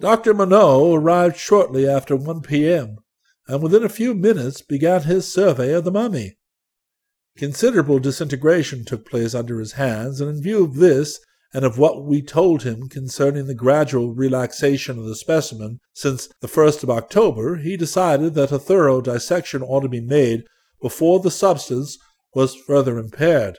Dr. 0.00 0.32
Minot 0.32 0.96
arrived 0.96 1.37
shortly 1.37 1.88
after 1.88 2.16
1 2.16 2.42
p.m., 2.42 2.98
and 3.46 3.62
within 3.62 3.82
a 3.82 3.88
few 3.88 4.14
minutes 4.14 4.62
began 4.62 5.02
his 5.02 5.32
survey 5.32 5.72
of 5.72 5.84
the 5.84 5.90
mummy. 5.90 6.37
Considerable 7.37 7.98
disintegration 7.98 8.84
took 8.84 9.08
place 9.08 9.34
under 9.34 9.58
his 9.58 9.72
hands, 9.72 10.20
and 10.20 10.30
in 10.30 10.42
view 10.42 10.64
of 10.64 10.76
this, 10.76 11.20
and 11.54 11.64
of 11.64 11.78
what 11.78 12.04
we 12.04 12.20
told 12.20 12.62
him 12.62 12.88
concerning 12.88 13.46
the 13.46 13.54
gradual 13.54 14.12
relaxation 14.12 14.98
of 14.98 15.06
the 15.06 15.16
specimen 15.16 15.78
since 15.94 16.28
the 16.40 16.48
1st 16.48 16.82
of 16.82 16.90
October, 16.90 17.56
he 17.56 17.76
decided 17.76 18.34
that 18.34 18.52
a 18.52 18.58
thorough 18.58 19.00
dissection 19.00 19.62
ought 19.62 19.80
to 19.80 19.88
be 19.88 20.00
made 20.00 20.44
before 20.80 21.20
the 21.20 21.30
substance 21.30 21.98
was 22.34 22.54
further 22.54 22.98
impaired. 22.98 23.58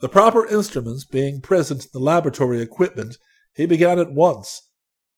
The 0.00 0.08
proper 0.08 0.46
instruments 0.46 1.04
being 1.04 1.40
present 1.40 1.84
in 1.84 1.90
the 1.92 1.98
laboratory 1.98 2.60
equipment, 2.60 3.16
he 3.54 3.66
began 3.66 3.98
at 3.98 4.12
once, 4.12 4.70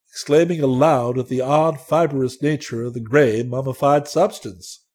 exclaiming 0.08 0.62
aloud 0.62 1.18
at 1.18 1.28
the 1.28 1.40
odd 1.40 1.80
fibrous 1.80 2.40
nature 2.42 2.82
of 2.84 2.94
the 2.94 3.00
gray 3.00 3.42
mummified 3.42 4.08
substance. 4.08 4.86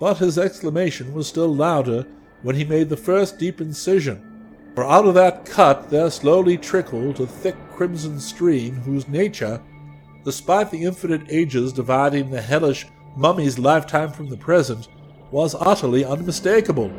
But 0.00 0.18
his 0.18 0.36
exclamation 0.36 1.14
was 1.14 1.28
still 1.28 1.54
louder 1.54 2.06
when 2.42 2.56
he 2.56 2.64
made 2.64 2.88
the 2.88 2.96
first 2.96 3.38
deep 3.38 3.60
incision 3.60 4.32
for 4.74 4.84
out 4.84 5.06
of 5.06 5.14
that 5.14 5.44
cut 5.44 5.90
there 5.90 6.10
slowly 6.10 6.56
trickled 6.56 7.20
a 7.20 7.26
thick 7.26 7.56
crimson 7.72 8.18
stream 8.18 8.76
whose 8.76 9.06
nature, 9.06 9.60
despite 10.24 10.70
the 10.70 10.84
infinite 10.84 11.22
ages 11.28 11.74
dividing 11.74 12.30
the 12.30 12.40
hellish 12.40 12.86
mummy's 13.14 13.58
lifetime 13.58 14.10
from 14.10 14.30
the 14.30 14.36
present, 14.36 14.88
was 15.30 15.54
utterly 15.60 16.04
unmistakable. 16.06 16.90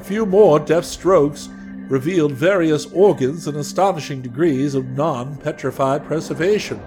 A 0.00 0.04
few 0.04 0.26
more 0.26 0.58
deft 0.58 0.86
strokes 0.86 1.48
revealed 1.88 2.32
various 2.32 2.86
organs 2.86 3.46
in 3.46 3.56
astonishing 3.56 4.22
degrees 4.22 4.74
of 4.74 4.86
non 4.86 5.36
petrified 5.36 6.04
preservation, 6.06 6.80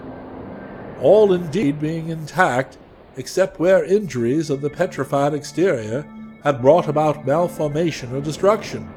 all 1.01 1.33
indeed 1.33 1.79
being 1.79 2.09
intact 2.09 2.77
except 3.17 3.59
where 3.59 3.83
injuries 3.83 4.49
of 4.49 4.61
the 4.61 4.69
petrified 4.69 5.33
exterior 5.33 6.05
had 6.43 6.61
brought 6.61 6.87
about 6.87 7.25
malformation 7.25 8.15
or 8.15 8.21
destruction. 8.21 8.87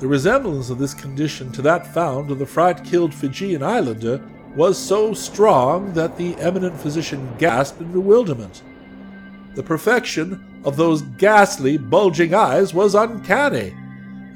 The 0.00 0.08
resemblance 0.08 0.70
of 0.70 0.78
this 0.78 0.94
condition 0.94 1.52
to 1.52 1.62
that 1.62 1.92
found 1.92 2.30
of 2.30 2.38
the 2.38 2.46
fright 2.46 2.84
killed 2.84 3.14
Fijian 3.14 3.62
islander 3.62 4.20
was 4.56 4.78
so 4.78 5.12
strong 5.12 5.92
that 5.92 6.16
the 6.16 6.34
eminent 6.36 6.80
physician 6.80 7.32
gasped 7.38 7.80
in 7.80 7.92
bewilderment. 7.92 8.62
The 9.54 9.62
perfection 9.62 10.60
of 10.64 10.76
those 10.76 11.02
ghastly, 11.02 11.78
bulging 11.78 12.34
eyes 12.34 12.74
was 12.74 12.94
uncanny, 12.94 13.74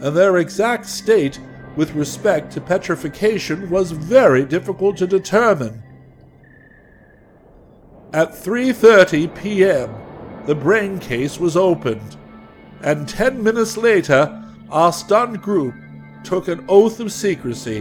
and 0.00 0.16
their 0.16 0.38
exact 0.38 0.86
state 0.86 1.38
with 1.76 1.94
respect 1.94 2.52
to 2.52 2.60
petrification 2.60 3.70
was 3.70 3.92
very 3.92 4.44
difficult 4.44 4.96
to 4.98 5.06
determine. 5.06 5.82
At 8.12 8.32
3:30 8.32 9.34
p.m., 9.34 9.90
the 10.46 10.54
brain 10.54 10.98
case 10.98 11.40
was 11.40 11.56
opened, 11.56 12.16
and 12.82 13.08
10 13.08 13.42
minutes 13.42 13.76
later, 13.76 14.44
our 14.70 14.92
stunned 14.92 15.40
group 15.40 15.74
took 16.24 16.48
an 16.48 16.64
oath 16.68 17.00
of 17.00 17.12
secrecy, 17.12 17.80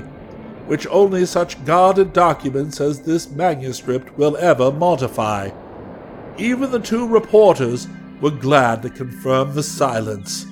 which 0.68 0.88
only 0.88 1.26
such 1.26 1.64
guarded 1.66 2.14
documents 2.14 2.80
as 2.80 3.02
this 3.02 3.30
manuscript 3.30 4.18
will 4.18 4.38
ever 4.38 4.72
modify. 4.72 5.50
Even 6.38 6.72
the 6.72 6.80
two 6.80 7.08
reporters 7.08 7.88
were 8.22 8.32
glad 8.32 8.82
to 8.82 8.90
confirm 8.90 9.54
the 9.54 9.64
silence. 9.64 10.46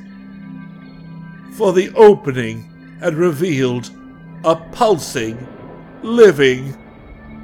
For 1.56 1.74
the 1.74 1.92
opening 1.96 2.98
had 3.00 3.14
revealed 3.16 3.92
a 4.44 4.56
pulsing, 4.56 5.48
living 6.02 6.76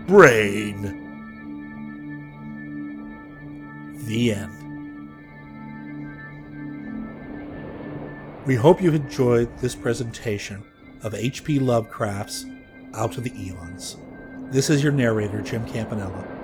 brain. 0.08 1.02
The 4.06 4.34
end. 4.34 4.52
We 8.46 8.56
hope 8.56 8.82
you've 8.82 8.96
enjoyed 8.96 9.58
this 9.58 9.76
presentation 9.76 10.64
of 11.02 11.16
H.P. 11.16 11.60
Lovecraft's 11.60 12.46
Out 12.94 13.18
of 13.18 13.24
the 13.24 13.34
Aeons. 13.36 13.98
This 14.52 14.70
is 14.70 14.84
your 14.84 14.92
narrator, 14.92 15.42
Jim 15.42 15.66
Campanella. 15.66 16.35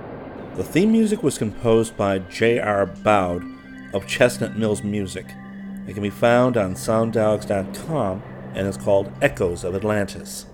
The 0.56 0.64
theme 0.64 0.92
music 0.92 1.22
was 1.22 1.38
composed 1.38 1.96
by 1.96 2.18
J.R. 2.18 2.86
Bowd 2.86 3.42
of 3.94 4.06
Chestnut 4.06 4.56
Mills 4.56 4.82
Music. 4.82 5.26
It 5.86 5.94
can 5.94 6.02
be 6.02 6.10
found 6.10 6.56
on 6.56 6.74
sounddogs.com 6.74 8.22
and 8.54 8.66
is 8.68 8.76
called 8.76 9.10
Echoes 9.22 9.64
of 9.64 9.74
Atlantis. 9.74 10.46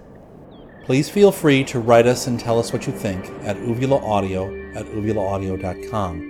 Please 0.85 1.09
feel 1.11 1.33
free 1.33 1.65
to 1.65 1.81
write 1.81 2.07
us 2.07 2.27
and 2.27 2.39
tell 2.39 2.59
us 2.59 2.73
what 2.73 2.87
you 2.87 2.93
think 2.93 3.25
at 3.43 3.57
uvulaaudio 3.57 4.77
at 4.77 4.87
uvulaaudio.com. 4.87 6.21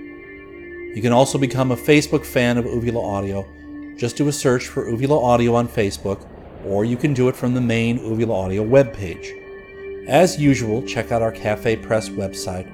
You 0.95 1.03
can 1.03 1.13
also 1.13 1.39
become 1.39 1.71
a 1.71 1.77
Facebook 1.77 2.25
fan 2.25 2.59
of 2.59 2.65
Uvula 2.65 3.01
Audio 3.01 3.47
just 3.99 4.17
do 4.17 4.29
a 4.29 4.33
search 4.33 4.69
for 4.69 4.89
Uvula 4.89 5.21
Audio 5.21 5.57
on 5.57 5.67
Facebook, 5.67 6.25
or 6.65 6.85
you 6.85 6.97
can 6.97 7.13
do 7.13 7.29
it 7.29 7.35
from 7.35 7.53
the 7.53 7.61
main 7.61 7.99
Uvula 7.99 8.33
Audio 8.33 8.65
webpage. 8.65 10.07
As 10.07 10.39
usual, 10.39 10.83
check 10.83 11.11
out 11.11 11.21
our 11.21 11.33
Cafe 11.33 11.75
Press 11.77 12.09
website 12.09 12.73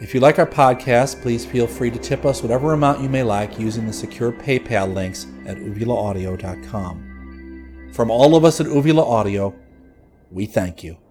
If 0.00 0.14
you 0.14 0.20
like 0.20 0.38
our 0.38 0.46
podcast, 0.46 1.20
please 1.22 1.44
feel 1.44 1.66
free 1.66 1.90
to 1.90 1.98
tip 1.98 2.24
us 2.24 2.40
whatever 2.42 2.74
amount 2.74 3.00
you 3.00 3.08
may 3.08 3.24
like 3.24 3.58
using 3.58 3.86
the 3.86 3.92
secure 3.92 4.30
PayPal 4.30 4.94
links 4.94 5.26
at 5.46 5.56
uvulaaudio.com. 5.56 7.90
From 7.92 8.10
all 8.10 8.36
of 8.36 8.44
us 8.44 8.60
at 8.60 8.66
Uvula 8.66 9.04
Audio, 9.04 9.52
we 10.30 10.46
thank 10.46 10.84
you. 10.84 11.03